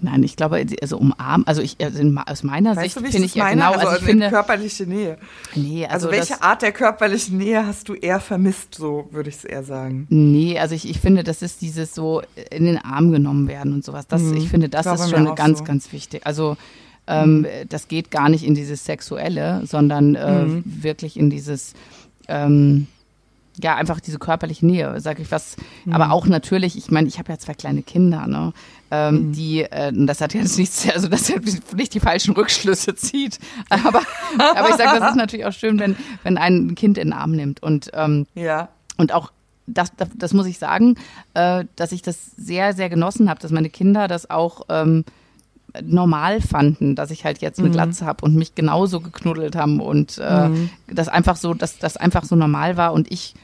[0.00, 3.34] Nein, ich glaube, also umarmen, also ich, also aus meiner Weißt Sicht ich finde ich
[3.34, 3.56] ja meine?
[3.56, 5.18] genau, also, also ich finde, körperliche Nähe.
[5.54, 9.28] nee, Also, also, welche das, Art der körperlichen Nähe hast du eher vermisst, so würde
[9.30, 10.06] ich es eher sagen.
[10.10, 13.84] Nee, also ich, ich finde, das ist dieses so in den Arm genommen werden und
[13.84, 14.06] sowas.
[14.06, 14.36] Das, Mhm.
[14.36, 15.64] ich finde, das War ist schon ganz, so.
[15.64, 16.26] ganz wichtig.
[16.26, 16.56] Also
[17.08, 17.46] ähm, Mhm.
[17.68, 20.62] das geht gar nicht in dieses Sexuelle, sondern äh, Mhm.
[20.64, 21.74] wirklich in dieses
[22.28, 22.88] ähm,
[23.62, 25.56] ja, einfach diese körperliche Nähe, sag ich was.
[25.84, 25.92] Mhm.
[25.94, 28.52] Aber auch natürlich, ich meine, ich habe ja zwei kleine Kinder, ne?
[28.90, 29.32] Ähm, Mhm.
[29.32, 31.42] Die, äh, das hat jetzt nichts, also das hat
[31.74, 33.38] nicht die falschen Rückschlüsse zieht.
[33.70, 34.00] Aber,
[34.38, 37.32] aber ich sage, das ist natürlich auch schön, wenn, wenn ein Kind in den Arm
[37.32, 37.62] nimmt.
[37.62, 38.68] Und ähm, Ja.
[38.96, 39.32] und auch
[39.66, 40.94] das, das, das muss ich sagen,
[41.34, 45.04] äh, dass ich das sehr, sehr genossen habe, dass meine Kinder das auch ähm,
[45.82, 50.16] normal fanden, dass ich halt jetzt eine Glatze habe und mich genauso geknuddelt haben und
[50.18, 50.48] äh,
[50.86, 53.34] das einfach so, dass das einfach so normal war und ich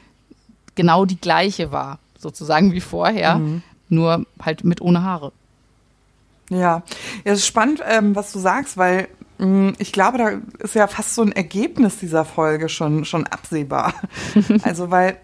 [0.74, 3.40] genau die gleiche war, sozusagen wie vorher,
[3.88, 5.32] nur halt mit ohne Haare.
[6.50, 6.58] Ja,
[7.24, 9.08] ja, es ist spannend, ähm, was du sagst, weil
[9.38, 10.30] mh, ich glaube, da
[10.64, 13.94] ist ja fast so ein Ergebnis dieser Folge schon, schon absehbar.
[14.62, 15.16] also, weil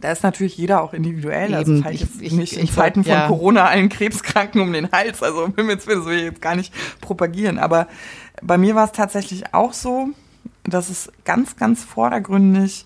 [0.00, 1.54] da ist natürlich jeder auch individuell.
[1.54, 3.26] Also Eben, ich- jetzt ich- nicht in ich Zeiten wollt- von ja.
[3.26, 5.22] Corona allen Krebskranken um den Hals.
[5.22, 7.58] Also Willen, das will ich jetzt gar nicht propagieren.
[7.58, 7.86] Aber
[8.42, 10.08] bei mir war es tatsächlich auch so,
[10.64, 12.84] dass es ganz, ganz vordergründig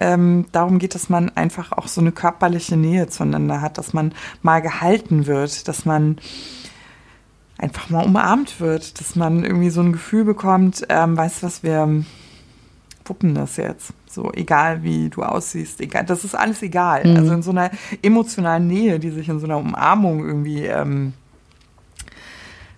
[0.00, 4.12] ähm, darum geht, dass man einfach auch so eine körperliche Nähe zueinander hat, dass man
[4.42, 6.18] mal gehalten wird, dass man
[7.58, 11.62] einfach mal umarmt wird, dass man irgendwie so ein Gefühl bekommt, ähm, weißt du was,
[11.62, 12.04] wir
[13.04, 13.92] wuppen das jetzt.
[14.08, 17.04] So, egal wie du aussiehst, egal, das ist alles egal.
[17.06, 17.16] Mhm.
[17.16, 17.70] Also in so einer
[18.02, 21.12] emotionalen Nähe, die sich in so einer Umarmung irgendwie ähm,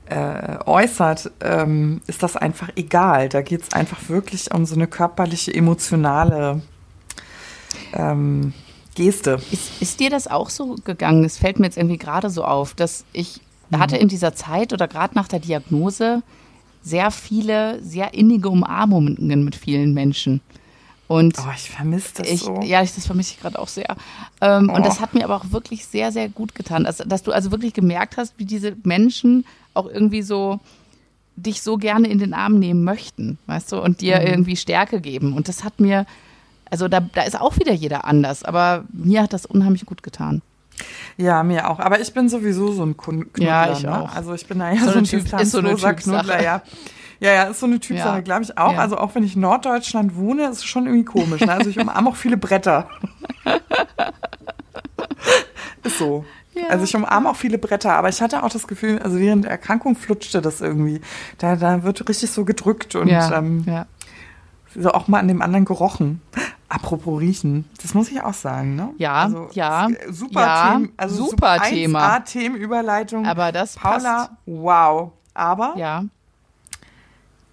[0.07, 3.29] äh, äußert, ähm, ist das einfach egal.
[3.29, 6.63] Da geht es einfach wirklich um so eine körperliche, emotionale
[7.93, 8.53] ähm,
[8.95, 9.41] Geste.
[9.53, 11.25] Ist, ist dir das auch so gegangen?
[11.25, 13.41] Es fällt mir jetzt irgendwie gerade so auf, dass ich
[13.77, 16.23] hatte in dieser Zeit oder gerade nach der Diagnose
[16.83, 20.41] sehr viele, sehr innige Umarmungen mit vielen Menschen.
[21.09, 22.61] Und Oh, ich vermisse das ich, so.
[22.65, 23.97] ja, ich, das vermisse ich gerade auch sehr.
[24.41, 24.85] Ähm, Und Oh.
[24.85, 27.75] das hat mir aber auch wirklich sehr, sehr gut getan, dass, dass du also wirklich
[27.75, 30.59] gemerkt hast, wie diese Menschen auch irgendwie so
[31.37, 34.27] dich so gerne in den Arm nehmen möchten, weißt du, und dir Mhm.
[34.27, 35.33] irgendwie Stärke geben.
[35.35, 36.07] Und das hat mir,
[36.71, 40.43] also da, da ist auch wieder jeder anders, aber mir hat das unheimlich gut getan.
[41.17, 41.79] Ja, mir auch.
[41.79, 43.45] Aber ich bin sowieso so ein Knuddler.
[43.45, 44.03] Ja, ich ne?
[44.03, 44.15] auch.
[44.15, 45.75] Also ich bin da ja So so, ein Typ- ist so eine.
[45.75, 46.63] Knuddler, ja.
[47.19, 48.21] Ja, ja, ist so eine Typsache, Ja.
[48.21, 48.73] glaube ich auch.
[48.75, 48.79] Ja.
[48.81, 51.41] Also auch wenn ich in Norddeutschland wohne, ist es schon irgendwie komisch.
[51.41, 51.51] Ne?
[51.53, 52.89] Also ich umarme auch viele Bretter.
[55.83, 56.25] ist so.
[56.55, 56.69] Ja.
[56.69, 59.51] Also ich umarme auch viele Bretter, aber ich hatte auch das Gefühl, also während der
[59.53, 61.01] Erkrankung flutschte das irgendwie.
[61.39, 63.87] Da, da wird richtig so gedrückt und ja, ähm, ja.
[64.79, 66.21] So auch mal an dem anderen gerochen.
[66.69, 68.91] Apropos riechen, das muss ich auch sagen, ne?
[68.99, 72.21] Ja, also, ja, äh, Super ja, Thema, also super Thema.
[72.21, 73.25] Themenüberleitung.
[73.27, 74.31] Aber das Paula, passt.
[74.47, 75.13] wow.
[75.33, 76.05] Aber Ja.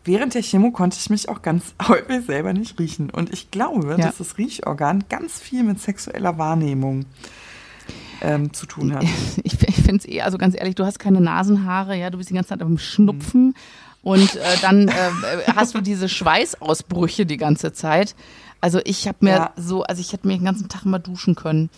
[0.06, 3.10] während der Chemo konnte ich mich auch ganz häufig selber nicht riechen.
[3.10, 3.98] Und ich glaube, Ja.
[3.98, 7.06] dass das Riechorgan ganz viel mit sexueller Wahrnehmung
[8.22, 9.04] ähm, zu tun hat.
[9.44, 12.30] Ich, ich finde es eh, also ganz ehrlich, du hast keine Nasenhaare, ja, du bist
[12.30, 13.54] die ganze Zeit am Schnupfen
[14.04, 14.92] und äh, dann äh,
[15.56, 18.16] hast du diese Schweißausbrüche die ganze Zeit.
[18.62, 19.52] Also ich habe mir Ja.
[19.58, 21.70] so, also ich hätte mir den ganzen Tag mal duschen können.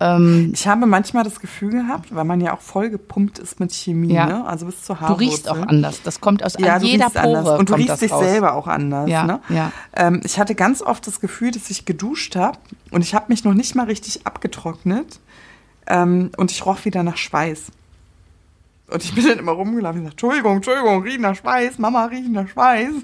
[0.00, 3.72] Ähm, Ich habe manchmal das Gefühl gehabt, weil man ja auch voll gepumpt ist mit
[3.72, 4.26] Chemie, Ja.
[4.26, 4.46] ne?
[4.46, 5.28] also bis zur du Haarwurzel.
[5.28, 6.00] riechst auch anders.
[6.04, 7.20] Das kommt aus Ja, du jeder Pore.
[7.38, 7.58] anders.
[7.58, 8.22] Und du riechst dich raus.
[8.24, 9.08] selber auch anders.
[9.10, 9.40] Ja, ne?
[9.48, 9.72] ja.
[9.94, 12.58] Ähm, ich hatte ganz oft das Gefühl, dass ich geduscht habe
[12.92, 15.18] und ich habe mich noch nicht mal richtig abgetrocknet
[15.88, 17.64] ähm, und ich roch wieder nach Schweiß.
[18.90, 22.30] Und ich bin dann immer rumgelaufen und gesagt, Entschuldigung, Entschuldigung, riecht nach Schweiß, Mama riecht
[22.30, 22.94] nach Schweiß.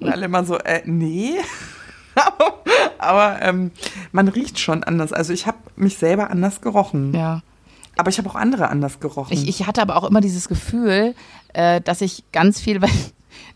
[0.00, 1.38] und alle immer so, äh, nee.
[2.14, 2.58] aber
[2.98, 3.70] aber ähm,
[4.12, 5.12] man riecht schon anders.
[5.12, 7.14] Also ich habe mich selber anders gerochen.
[7.14, 7.42] Ja.
[7.96, 9.32] Aber ich habe auch andere anders gerochen.
[9.32, 11.14] Ich, ich hatte aber auch immer dieses Gefühl,
[11.52, 12.90] äh, dass ich ganz viel, weil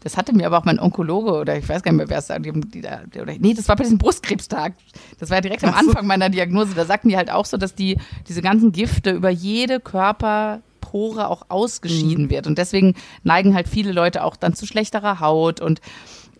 [0.02, 2.26] das hatte mir aber auch mein Onkologe oder ich weiß gar nicht mehr, wer es
[2.26, 4.74] sagt, nee, das war bei diesem Brustkrebstag.
[5.18, 5.74] Das war ja direkt am.
[5.74, 6.74] Anfang meiner Diagnose.
[6.74, 7.98] Da sagten die halt auch so, dass die
[8.28, 11.46] diese ganzen Gifte über jede Körperpore auch Mhm.
[11.50, 12.46] ausgeschieden wird.
[12.46, 15.80] Und deswegen neigen halt viele Leute auch dann zu schlechterer Haut und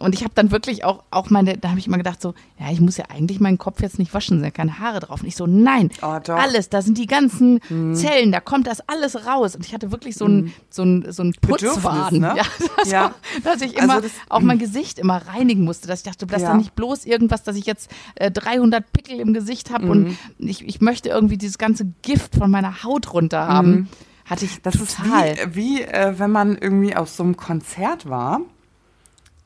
[0.03, 2.71] und ich habe dann wirklich auch, auch meine, da habe ich immer gedacht so, ja,
[2.71, 5.21] ich muss ja eigentlich meinen Kopf jetzt nicht waschen, sind ja keine Haare drauf.
[5.23, 7.95] Und ich so, nein, Oh, alles, da sind die ganzen Mhm.
[7.95, 9.57] Zellen, da kommt das alles raus.
[9.57, 11.33] Und ich hatte wirklich so ein, so ein, so ein.
[11.41, 12.35] Bedürfnis, ne?
[12.37, 12.45] Ja,
[12.77, 13.03] das Ja.
[13.03, 13.15] War,
[13.55, 16.43] dass ich Also immer das- auch mein Gesicht immer reinigen musste, dass ich dachte, dass
[16.43, 16.49] Ja.
[16.51, 20.17] da nicht bloß irgendwas, dass ich jetzt äh, 300 Pickel im Gesicht habe und Mhm.
[20.39, 23.89] ich, ich möchte irgendwie dieses ganze Gift von meiner Haut runter haben.
[24.25, 24.61] Hatte ich Mhm.
[24.63, 25.29] Das total.
[25.33, 28.41] ist wie, wie äh, wenn man irgendwie auf so einem Konzert war.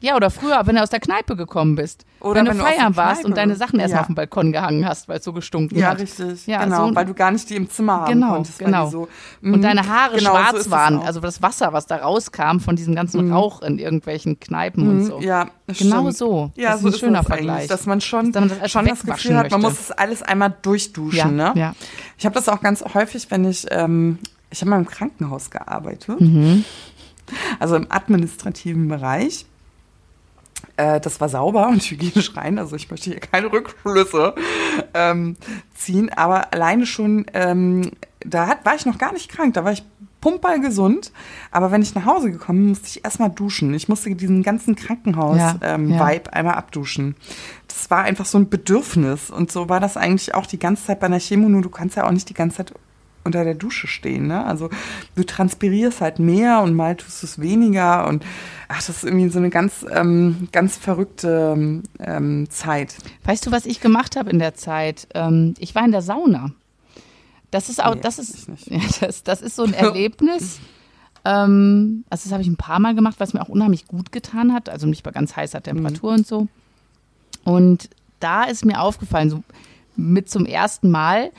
[0.00, 2.04] Ja, oder früher, wenn du aus der Kneipe gekommen bist.
[2.20, 4.00] Oder wenn, wenn du feiern warst und deine Sachen erstmal Ja.
[4.02, 6.00] auf dem Balkon gehangen hast, weil es so gestunken Ja, hat.
[6.00, 6.46] richtig.
[6.46, 8.58] Ja, genau, so- weil du gar nicht die im Zimmer haben Genau, konntest.
[8.58, 8.88] genau.
[8.90, 9.08] So,
[9.42, 9.62] Und Mhm.
[9.62, 10.94] deine Haare Genau, so schwarz ist es waren.
[10.96, 11.00] Mhm.
[11.02, 15.20] also das Wasser, was da rauskam von diesem ganzen Rauch in irgendwelchen Kneipen und so.
[15.20, 16.16] Ja, Genau stimmt.
[16.16, 16.52] so.
[16.56, 17.66] Ja, Das ist so ein ist schöner das Vergleich.
[17.68, 19.76] Dass man schon, Dass man das schon das Gefühl hat, man möchte.
[19.78, 21.16] muss das alles einmal durchduschen.
[21.16, 21.52] Ja, ne?
[21.54, 21.74] ja.
[22.18, 24.18] Ich habe das auch ganz häufig, wenn ich, ähm,
[24.50, 26.64] ich habe mal im Krankenhaus gearbeitet, Mhm.
[27.58, 29.46] also im administrativen Bereich.
[30.76, 34.34] Äh, das war sauber und hygienisch rein, also ich möchte hier keine Rückschlüsse
[34.94, 35.36] ähm,
[35.74, 39.72] ziehen, aber alleine schon, ähm, da hat, war ich noch gar nicht krank, da war
[39.72, 39.84] ich
[40.20, 41.12] pumperl gesund,
[41.50, 43.72] aber wenn ich nach Hause gekommen bin, musste ich erstmal duschen.
[43.74, 46.32] Ich musste diesen ganzen Ja, Krankenhaus-Vibe ähm, ja.
[46.32, 47.14] Einmal abduschen.
[47.68, 51.00] Das war einfach so ein Bedürfnis und so war das eigentlich auch die ganze Zeit
[51.00, 52.74] bei einer Chemo, nur du kannst ja auch nicht die ganze Zeit
[53.26, 54.26] unter der Dusche stehen.
[54.28, 54.44] Ne?
[54.44, 54.70] Also
[55.14, 58.24] du transpirierst halt mehr und mal tust du es weniger und
[58.68, 62.96] ach, das ist irgendwie so eine ganz, ähm, ganz verrückte ähm, Zeit.
[63.24, 65.06] Weißt du, was ich gemacht habe in der Zeit?
[65.14, 66.52] Ähm, ich war in der Sauna.
[67.50, 70.58] Das ist auch, Nee, das ist, ja, das, das ist so ein Erlebnis.
[71.24, 74.52] ähm, also das habe ich ein paar Mal gemacht, was mir auch unheimlich gut getan
[74.52, 74.68] hat.
[74.68, 76.18] Also nicht bei ganz heißer Temperatur Mhm.
[76.18, 76.48] und so.
[77.44, 77.88] Und
[78.20, 79.42] da ist mir aufgefallen, so
[79.94, 81.30] mit zum ersten Mal,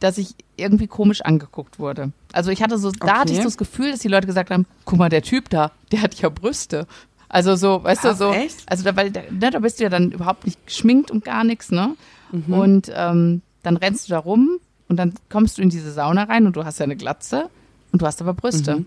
[0.00, 2.12] dass ich irgendwie komisch angeguckt wurde.
[2.32, 3.42] Also ich hatte so, da hatte ich Okay.
[3.42, 6.14] so das Gefühl, dass die Leute gesagt haben, guck mal, der Typ da, der hat
[6.16, 6.86] ja Brüste.
[7.28, 8.62] Also so, weißt Was, du, so, echt?
[8.66, 11.44] also da, weil, da, ne, da bist du ja dann überhaupt nicht geschminkt und gar
[11.44, 11.96] nichts, ne?
[12.30, 12.52] Mhm.
[12.52, 16.46] Und ähm, dann rennst du da rum und dann kommst du in diese Sauna rein
[16.46, 17.50] und du hast ja eine Glatze
[17.92, 18.76] und du hast aber Brüste.
[18.76, 18.86] Mhm.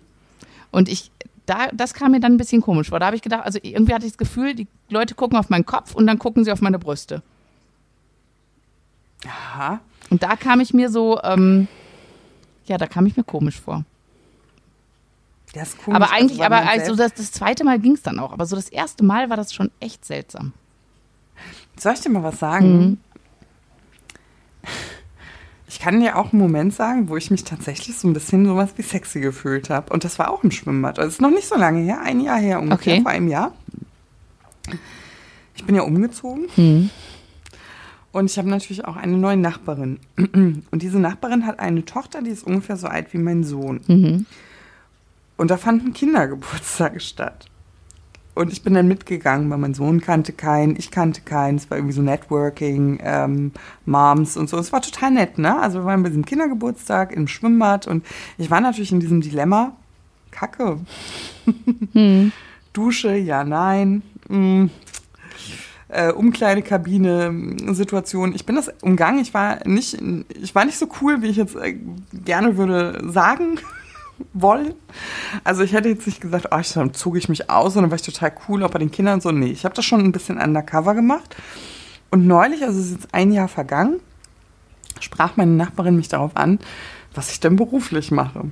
[0.72, 1.12] Und ich,
[1.46, 3.00] da, das kam mir dann ein bisschen komisch vor.
[3.00, 5.66] Da habe ich gedacht, also irgendwie hatte ich das Gefühl, die Leute gucken auf meinen
[5.66, 7.22] Kopf und dann gucken sie auf meine Brüste.
[9.26, 9.82] Aha.
[10.10, 11.68] Und da kam ich mir so, ähm,
[12.66, 13.84] ja, da kam ich mir komisch vor.
[15.54, 18.02] Das ist komisch, aber eigentlich, also, weil aber also das, das zweite Mal ging es
[18.04, 18.32] dann auch.
[18.32, 20.54] Aber so das erste Mal war das schon echt seltsam.
[21.78, 22.80] Soll ich dir mal was sagen?
[22.80, 22.98] Mhm.
[25.68, 28.72] Ich kann dir auch einen Moment sagen, wo ich mich tatsächlich so ein bisschen sowas
[28.76, 29.94] wie sexy gefühlt habe.
[29.94, 30.98] Und das war auch im Schwimmbad.
[31.00, 33.02] Also es ist noch nicht so lange her, ein Jahr her ungefähr, Okay.
[33.04, 33.54] vor einem Jahr.
[35.56, 36.90] Ich bin ja umgezogen Mhm.
[38.12, 40.00] Und ich habe natürlich auch eine neue Nachbarin.
[40.72, 43.82] Und diese Nachbarin hat eine Tochter, die ist ungefähr so alt wie mein Sohn.
[43.88, 44.26] Mhm.
[45.38, 47.46] Und da fanden Kindergeburtstage statt.
[48.34, 51.58] Und ich bin dann mitgegangen, weil mein Sohn kannte keinen, ich kannte keinen.
[51.58, 53.52] Es war irgendwie so Networking, ähm,
[53.86, 54.58] Moms und so.
[54.58, 55.60] Es war total nett, ne?
[55.60, 58.06] Also wir waren bei diesem Kindergeburtstag im Schwimmbad und
[58.38, 59.74] ich war natürlich in diesem Dilemma.
[60.32, 60.80] Kacke.
[62.74, 64.04] Dusche, ja, nein.
[64.30, 64.68] Mm.
[65.90, 68.36] Äh, Umkleidekabine, mm, Situation.
[68.36, 69.20] Ich bin das umgangen.
[69.20, 69.98] Ich war nicht,
[70.40, 71.78] ich war nicht so cool, wie ich jetzt äh,
[72.14, 73.60] gerne würde sagen
[74.34, 74.76] wollen.
[75.44, 77.96] Also ich hätte jetzt nicht gesagt, oh, dann zog ich mich aus und dann war
[77.96, 79.32] ich total cool, auch bei den Kindern so.
[79.32, 81.36] Nee, ich habe das schon ein bisschen undercover gemacht.
[82.12, 84.00] Und neulich, also es ist jetzt ein Jahr vergangen,
[85.00, 86.60] sprach meine Nachbarin mich darauf an,
[87.16, 88.52] was ich denn beruflich mache.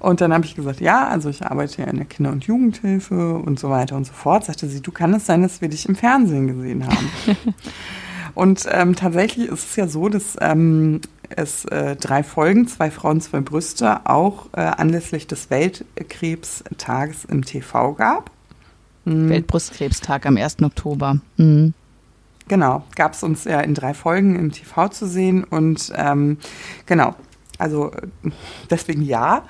[0.00, 3.34] Und dann habe ich gesagt, ja, also ich arbeite ja in der Kinder- und Jugendhilfe
[3.34, 4.44] und so weiter und so fort.
[4.44, 7.10] Sagte sie, du kann es sein, dass wir dich im Fernsehen gesehen haben.
[8.34, 13.20] und ähm, tatsächlich ist es ja so, dass ähm, es äh, drei Folgen, zwei Frauen,
[13.20, 18.30] zwei Brüste, auch äh, anlässlich des Weltkrebstages im TV gab.
[19.04, 19.28] Mhm.
[19.30, 20.62] Weltbrustkrebstag am 1.
[20.62, 21.18] Oktober.
[21.36, 21.74] Mhm.
[22.46, 26.38] Genau, gab es uns ja in drei Folgen im TV zu sehen und ähm,
[26.86, 27.14] genau,
[27.58, 27.90] also
[28.70, 29.44] deswegen ja.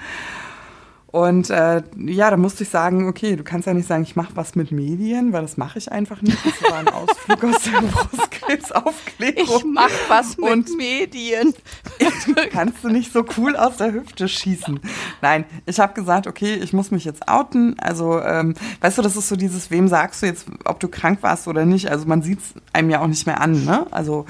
[1.11, 4.37] Und äh, ja, da musste ich sagen, okay, du kannst ja nicht sagen, ich mache
[4.37, 6.37] was mit Medien, weil das mache ich einfach nicht.
[6.45, 9.57] Das war ein Ausflug aus der Brustkrebsaufklärung.
[9.57, 11.55] Ich mache was mit und Medien.
[12.53, 14.81] kannst du nicht so cool aus der Hüfte schießen.
[15.23, 17.79] Nein, ich habe gesagt, okay, ich muss mich jetzt outen.
[17.79, 18.53] Also, ähm,
[18.83, 21.65] weißt du, das ist so dieses, wem sagst du jetzt, ob du krank warst oder
[21.65, 21.91] nicht?
[21.91, 23.65] Also man sieht es einem ja auch nicht mehr an.
[23.65, 23.87] Ne?
[23.93, 24.27] Also,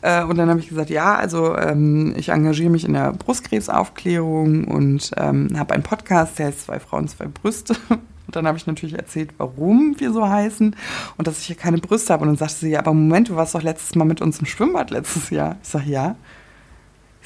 [0.00, 4.64] äh, und dann habe ich gesagt, ja, also ähm, ich engagiere mich in der Brustkrebsaufklärung
[4.64, 7.74] und ähm, habe einen Podcast Podcast, heißt Zwei Frauen, zwei Brüste.
[7.88, 10.76] Und dann habe ich natürlich erzählt, warum wir so heißen
[11.18, 12.22] und dass ich hier keine Brüste habe.
[12.22, 14.46] Und dann sagte sie, ja, aber Moment, du warst doch letztes Mal mit uns im
[14.46, 15.56] Schwimmbad letztes Jahr.
[15.60, 16.14] Ich sage, ja.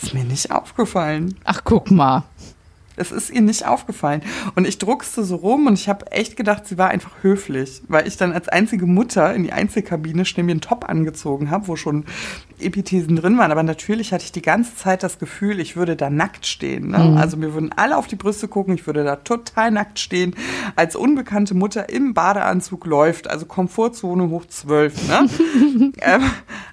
[0.01, 1.37] Ist mir nicht aufgefallen.
[1.45, 2.25] Ach, guck mal.
[2.97, 4.23] Es ist ihr nicht aufgefallen.
[4.55, 8.07] Und ich druckste so rum und ich habe echt gedacht, sie war einfach höflich, weil
[8.07, 11.77] ich dann als einzige Mutter in die Einzelkabine schnell mir einen Top angezogen habe, wo
[11.77, 12.05] schon
[12.59, 13.53] Epithesen drin waren.
[13.53, 16.91] Aber natürlich hatte ich die ganze Zeit das Gefühl, ich würde da nackt stehen.
[16.91, 16.99] Ne?
[16.99, 17.17] Mhm.
[17.17, 20.35] Also mir würden alle auf die Brüste gucken, ich würde da total nackt stehen,
[20.75, 23.29] als unbekannte Mutter im Badeanzug läuft.
[23.29, 24.95] Also Komfortzone hoch zwölf.
[25.09, 25.29] Ne?
[26.01, 26.23] ähm,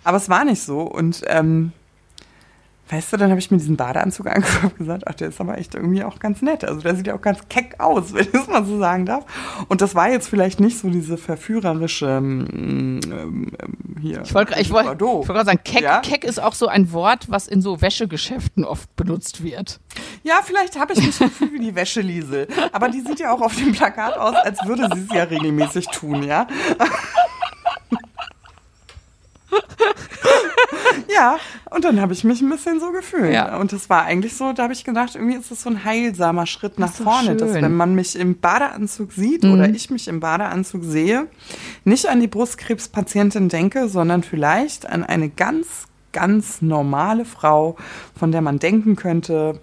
[0.03, 0.81] aber es war nicht so.
[0.81, 1.71] Und ähm,
[2.93, 5.57] Weißt du, dann habe ich mir diesen Badeanzug angeguckt und gesagt, ach, der ist aber
[5.57, 6.63] echt irgendwie auch ganz nett.
[6.63, 9.25] Also der sieht ja auch ganz keck aus, wenn ich das mal so sagen darf.
[9.67, 13.51] Und das war jetzt vielleicht nicht so diese verführerische ähm, ähm,
[13.99, 14.21] hier.
[14.21, 16.01] Ich wollte ich wollt, wollt gerade sagen, keck, ja?
[16.01, 19.79] keck ist auch so ein Wort, was in so Wäschegeschäften oft benutzt wird.
[20.21, 22.47] Ja, vielleicht habe ich mich gefühlt wie die Wäscheliesel.
[22.73, 25.87] Aber die sieht ja auch auf dem Plakat aus, als würde sie es ja regelmäßig
[25.87, 26.45] tun, ja.
[31.13, 31.37] ja,
[31.71, 33.33] und dann habe ich mich ein bisschen so gefühlt.
[33.33, 33.57] Ja.
[33.57, 36.45] Und das war eigentlich so, da habe ich gedacht, irgendwie ist das so ein heilsamer
[36.45, 37.37] Schritt nach vorne, schön.
[37.37, 39.53] dass wenn man mich im Badeanzug sieht mhm.
[39.53, 41.27] oder ich mich im Badeanzug sehe,
[41.83, 47.75] nicht an die Brustkrebspatientin denke, sondern vielleicht an eine ganz, ganz normale Frau,
[48.17, 49.59] von der man denken könnte,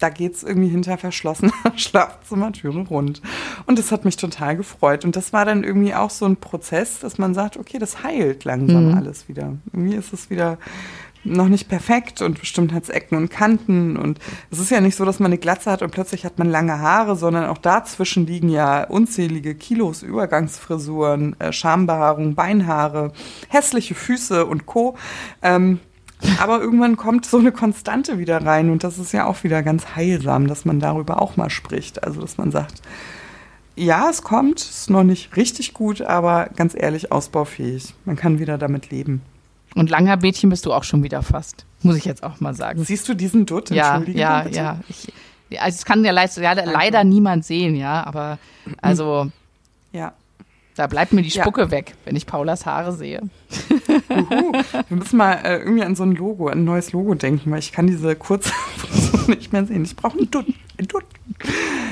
[0.00, 3.22] da geht es irgendwie hinter verschlossener Schlafzimmertüre rund.
[3.66, 5.04] Und das hat mich total gefreut.
[5.04, 8.44] Und das war dann irgendwie auch so ein Prozess, dass man sagt, okay, das heilt
[8.44, 8.94] langsam mhm.
[8.94, 9.58] alles wieder.
[9.72, 10.58] Irgendwie ist es wieder
[11.22, 13.96] noch nicht perfekt und bestimmt hat es Ecken und Kanten.
[13.96, 14.18] Und
[14.50, 16.78] es ist ja nicht so, dass man eine Glatze hat und plötzlich hat man lange
[16.80, 23.12] Haare, sondern auch dazwischen liegen ja unzählige Kilos Übergangsfrisuren, äh, Schambehaarung, Beinhaare,
[23.48, 24.96] hässliche Füße und Co.
[25.42, 25.80] Ähm,
[26.38, 29.94] aber irgendwann kommt so eine Konstante wieder rein und das ist ja auch wieder ganz
[29.96, 32.04] heilsam, dass man darüber auch mal spricht.
[32.04, 32.82] Also, dass man sagt,
[33.76, 37.94] ja, es kommt, ist noch nicht richtig gut, aber ganz ehrlich, ausbaufähig.
[38.04, 39.22] Man kann wieder damit leben.
[39.74, 42.84] Und langer Bädchen bist du auch schon wieder fast, muss ich jetzt auch mal sagen.
[42.84, 43.70] Siehst du diesen Dutt?
[43.70, 44.56] Ja, ja, bitte.
[44.56, 44.80] ja.
[44.88, 45.12] Ich,
[45.60, 48.38] also es kann ja leider, ja, leider niemand sehen, ja, aber
[48.82, 49.30] also
[49.92, 50.12] ja.
[50.76, 51.70] Da bleibt mir die Spucke ja.
[51.70, 53.20] weg, wenn ich Paulas Haare sehe.
[54.08, 54.52] Uhu.
[54.88, 57.72] Wir müssen mal äh, irgendwie an so ein Logo, ein neues Logo denken, weil ich
[57.72, 58.52] kann diese kurze
[59.26, 59.84] nicht mehr sehen.
[59.84, 60.46] Ich brauche einen Dutt.
[60.78, 61.04] Ein Dutt.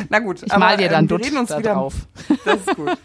[0.09, 0.43] Na gut.
[0.45, 1.95] Ich aber, mal dir dann ähm, Dutt da wieder, drauf.
[2.45, 2.97] Das ist gut.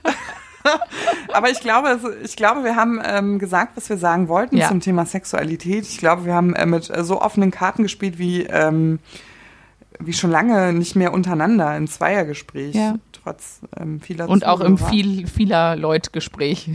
[1.34, 4.68] aber ich glaube, ich glaube, wir haben ähm, gesagt, was wir sagen wollten ja.
[4.68, 5.86] zum Thema Sexualität.
[5.86, 9.00] Ich glaube, wir haben äh, mit äh, so offenen Karten gespielt wie ähm,
[10.00, 12.76] wie schon lange nicht mehr untereinander im Zweiergespräch.
[12.76, 12.96] Ja.
[13.24, 14.54] Trotz ähm, vieler Und Zuhörer.
[14.56, 16.70] auch im viel, vieler Leute-Gespräch.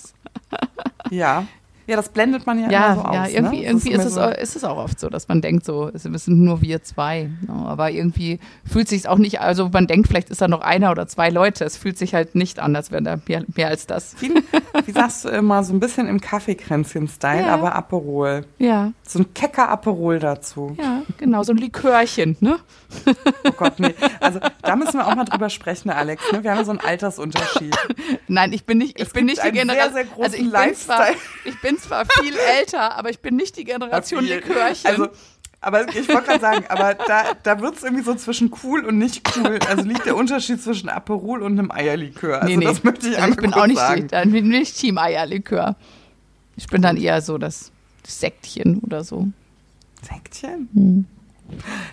[1.10, 1.46] ja.
[1.86, 3.30] Ja, das blendet man ja, ja immer so ja, aus.
[3.30, 3.66] Irgendwie, ne?
[3.66, 6.40] irgendwie ist, ist, es, ist es auch oft so, dass man denkt, so, es sind
[6.40, 7.30] nur wir zwei.
[7.46, 7.52] Ne?
[7.52, 8.38] Aber irgendwie
[8.70, 11.64] fühlt sich auch nicht, also man denkt, vielleicht ist da noch einer oder zwei Leute.
[11.64, 14.16] Es fühlt sich halt nicht an, als wären da mehr, mehr als das.
[14.20, 14.32] Wie,
[14.84, 17.54] wie sagst du immer, so ein bisschen im Kaffeekränzchen-Style, ja.
[17.54, 18.44] aber Aperol.
[18.58, 18.92] Ja.
[19.06, 20.76] So ein kecker Aperol dazu.
[20.78, 22.58] Ja, genau, so ein Likörchen, ne?
[23.44, 23.94] Oh Gott, nee.
[24.20, 26.30] Also da müssen wir auch mal drüber sprechen, Alex.
[26.32, 26.42] Ne?
[26.42, 27.76] Wir haben ja so einen Altersunterschied.
[28.28, 30.06] Nein, ich bin nicht, ich bin nicht die Generation.
[30.18, 31.06] Also ich bin, zwar,
[31.44, 34.90] ich bin zwar viel älter, aber ich bin nicht die Generation Likörchen.
[34.90, 35.08] Also
[35.64, 38.98] aber ich wollte gerade sagen, aber da, da wird es irgendwie so zwischen cool und
[38.98, 39.60] nicht cool.
[39.68, 42.42] Also liegt der Unterschied zwischen Aperol und einem Eierlikör.
[42.42, 42.64] Also nee, nee.
[42.64, 44.08] das möchte ich also Ich bin auch nicht, sagen.
[44.08, 45.76] dann bin nicht Team Eierlikör.
[46.56, 47.70] Ich bin dann eher so das
[48.04, 49.28] Sektchen oder so.
[50.02, 50.68] Sektchen?
[50.74, 51.06] Hm.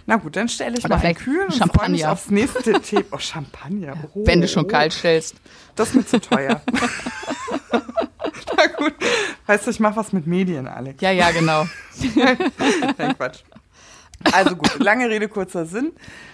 [0.07, 3.03] Na gut, dann stelle ich Oder mal einen kühlen und freue mich aufs nächste Thema.
[3.11, 3.95] Oh, Champagner.
[4.15, 4.25] Oh.
[4.25, 5.35] Wenn du schon kalt stellst.
[5.75, 6.61] Das ist mir zu teuer.
[7.71, 8.93] Na gut.
[9.49, 11.01] Weißt du, ich mache was mit Medien, Alex.
[11.01, 11.65] Ja, ja, genau.
[12.97, 13.39] Nein, Quatsch.
[14.31, 15.91] Also gut, lange Rede, kurzer Sinn.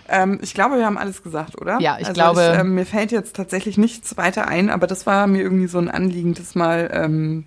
[0.09, 1.80] Ähm, ich glaube, wir haben alles gesagt, oder?
[1.80, 5.05] Ja, ich also glaube- Ich, ähm, mir fällt jetzt tatsächlich nichts weiter ein, aber das
[5.05, 6.89] war mir irgendwie so ein Anliegen, das mal.
[6.91, 7.45] Ähm,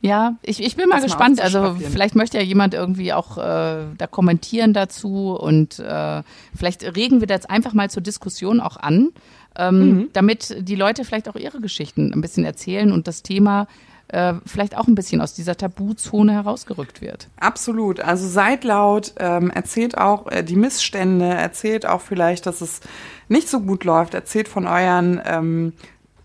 [0.00, 1.42] Ja, ich, ich bin mal gespannt.
[1.42, 6.22] Also vielleicht möchte ja jemand irgendwie auch äh, da kommentieren dazu und äh,
[6.56, 9.10] vielleicht regen wir das einfach mal zur Diskussion auch an,
[9.54, 10.08] ähm, Mhm.
[10.14, 13.66] damit die Leute vielleicht auch ihre Geschichten ein bisschen erzählen und das Thema
[14.08, 17.28] äh, vielleicht auch ein bisschen aus dieser Tabuzone herausgerückt wird.
[17.38, 18.00] Absolut.
[18.00, 22.80] Also seid laut, ähm, erzählt auch äh, die Missstände, erzählt auch vielleicht, dass es
[23.28, 25.72] nicht so gut läuft, erzählt von euren ähm,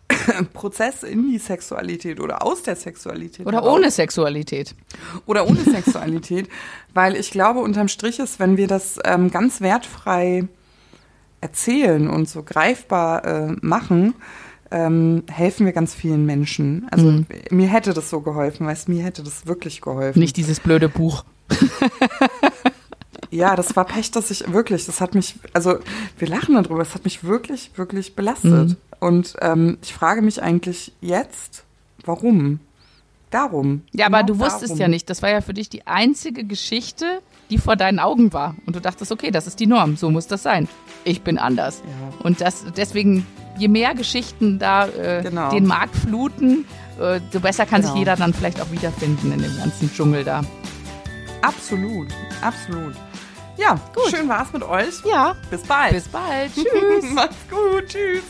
[0.53, 3.45] Prozess in die Sexualität oder aus der Sexualität.
[3.45, 4.75] Oder ohne Sexualität.
[5.25, 6.49] Oder ohne Sexualität.
[6.93, 10.47] Weil ich glaube, unterm Strich ist, wenn wir das ähm, ganz wertfrei
[11.41, 14.15] erzählen und so greifbar äh, machen,
[14.73, 16.85] ähm, helfen wir ganz vielen Menschen.
[16.91, 17.25] Also Mhm.
[17.51, 20.19] mir hätte das so geholfen, weißt mir hätte das wirklich geholfen.
[20.19, 21.23] Nicht dieses blöde Buch.
[23.29, 25.79] Ja, das war Pech, dass ich wirklich, das hat mich, also
[26.19, 28.69] wir lachen darüber, das hat mich wirklich, wirklich belastet.
[28.69, 28.77] Mhm.
[28.99, 31.63] Und ähm, ich frage mich eigentlich jetzt,
[32.05, 32.59] warum?
[33.31, 33.81] Darum.
[33.91, 34.77] Ja, aber Genau du wusstest darum.
[34.81, 35.09] ja nicht.
[35.09, 37.21] Das war ja für dich die einzige Geschichte,
[37.53, 38.55] die vor deinen Augen war.
[38.65, 39.95] Und du dachtest, okay, das ist die Norm.
[39.95, 40.67] So muss das sein.
[41.03, 41.83] Ich bin anders.
[41.85, 42.17] Ja.
[42.23, 43.27] Und das, deswegen,
[43.59, 45.51] je mehr Geschichten da äh, Genau.
[45.51, 46.65] den Markt fluten,
[46.99, 47.99] äh, so besser kann sich Genau.
[47.99, 50.41] jeder dann vielleicht auch wiederfinden in dem ganzen Dschungel da.
[51.43, 52.07] Absolut,
[52.41, 52.95] absolut.
[53.57, 54.09] Ja, Gut.
[54.09, 54.95] schön war's mit euch.
[55.07, 55.93] Ja, Bis bald.
[55.93, 56.51] bis bald.
[56.55, 57.11] Tschüss.
[57.13, 57.85] Macht's gut.
[57.87, 58.23] Tschüss.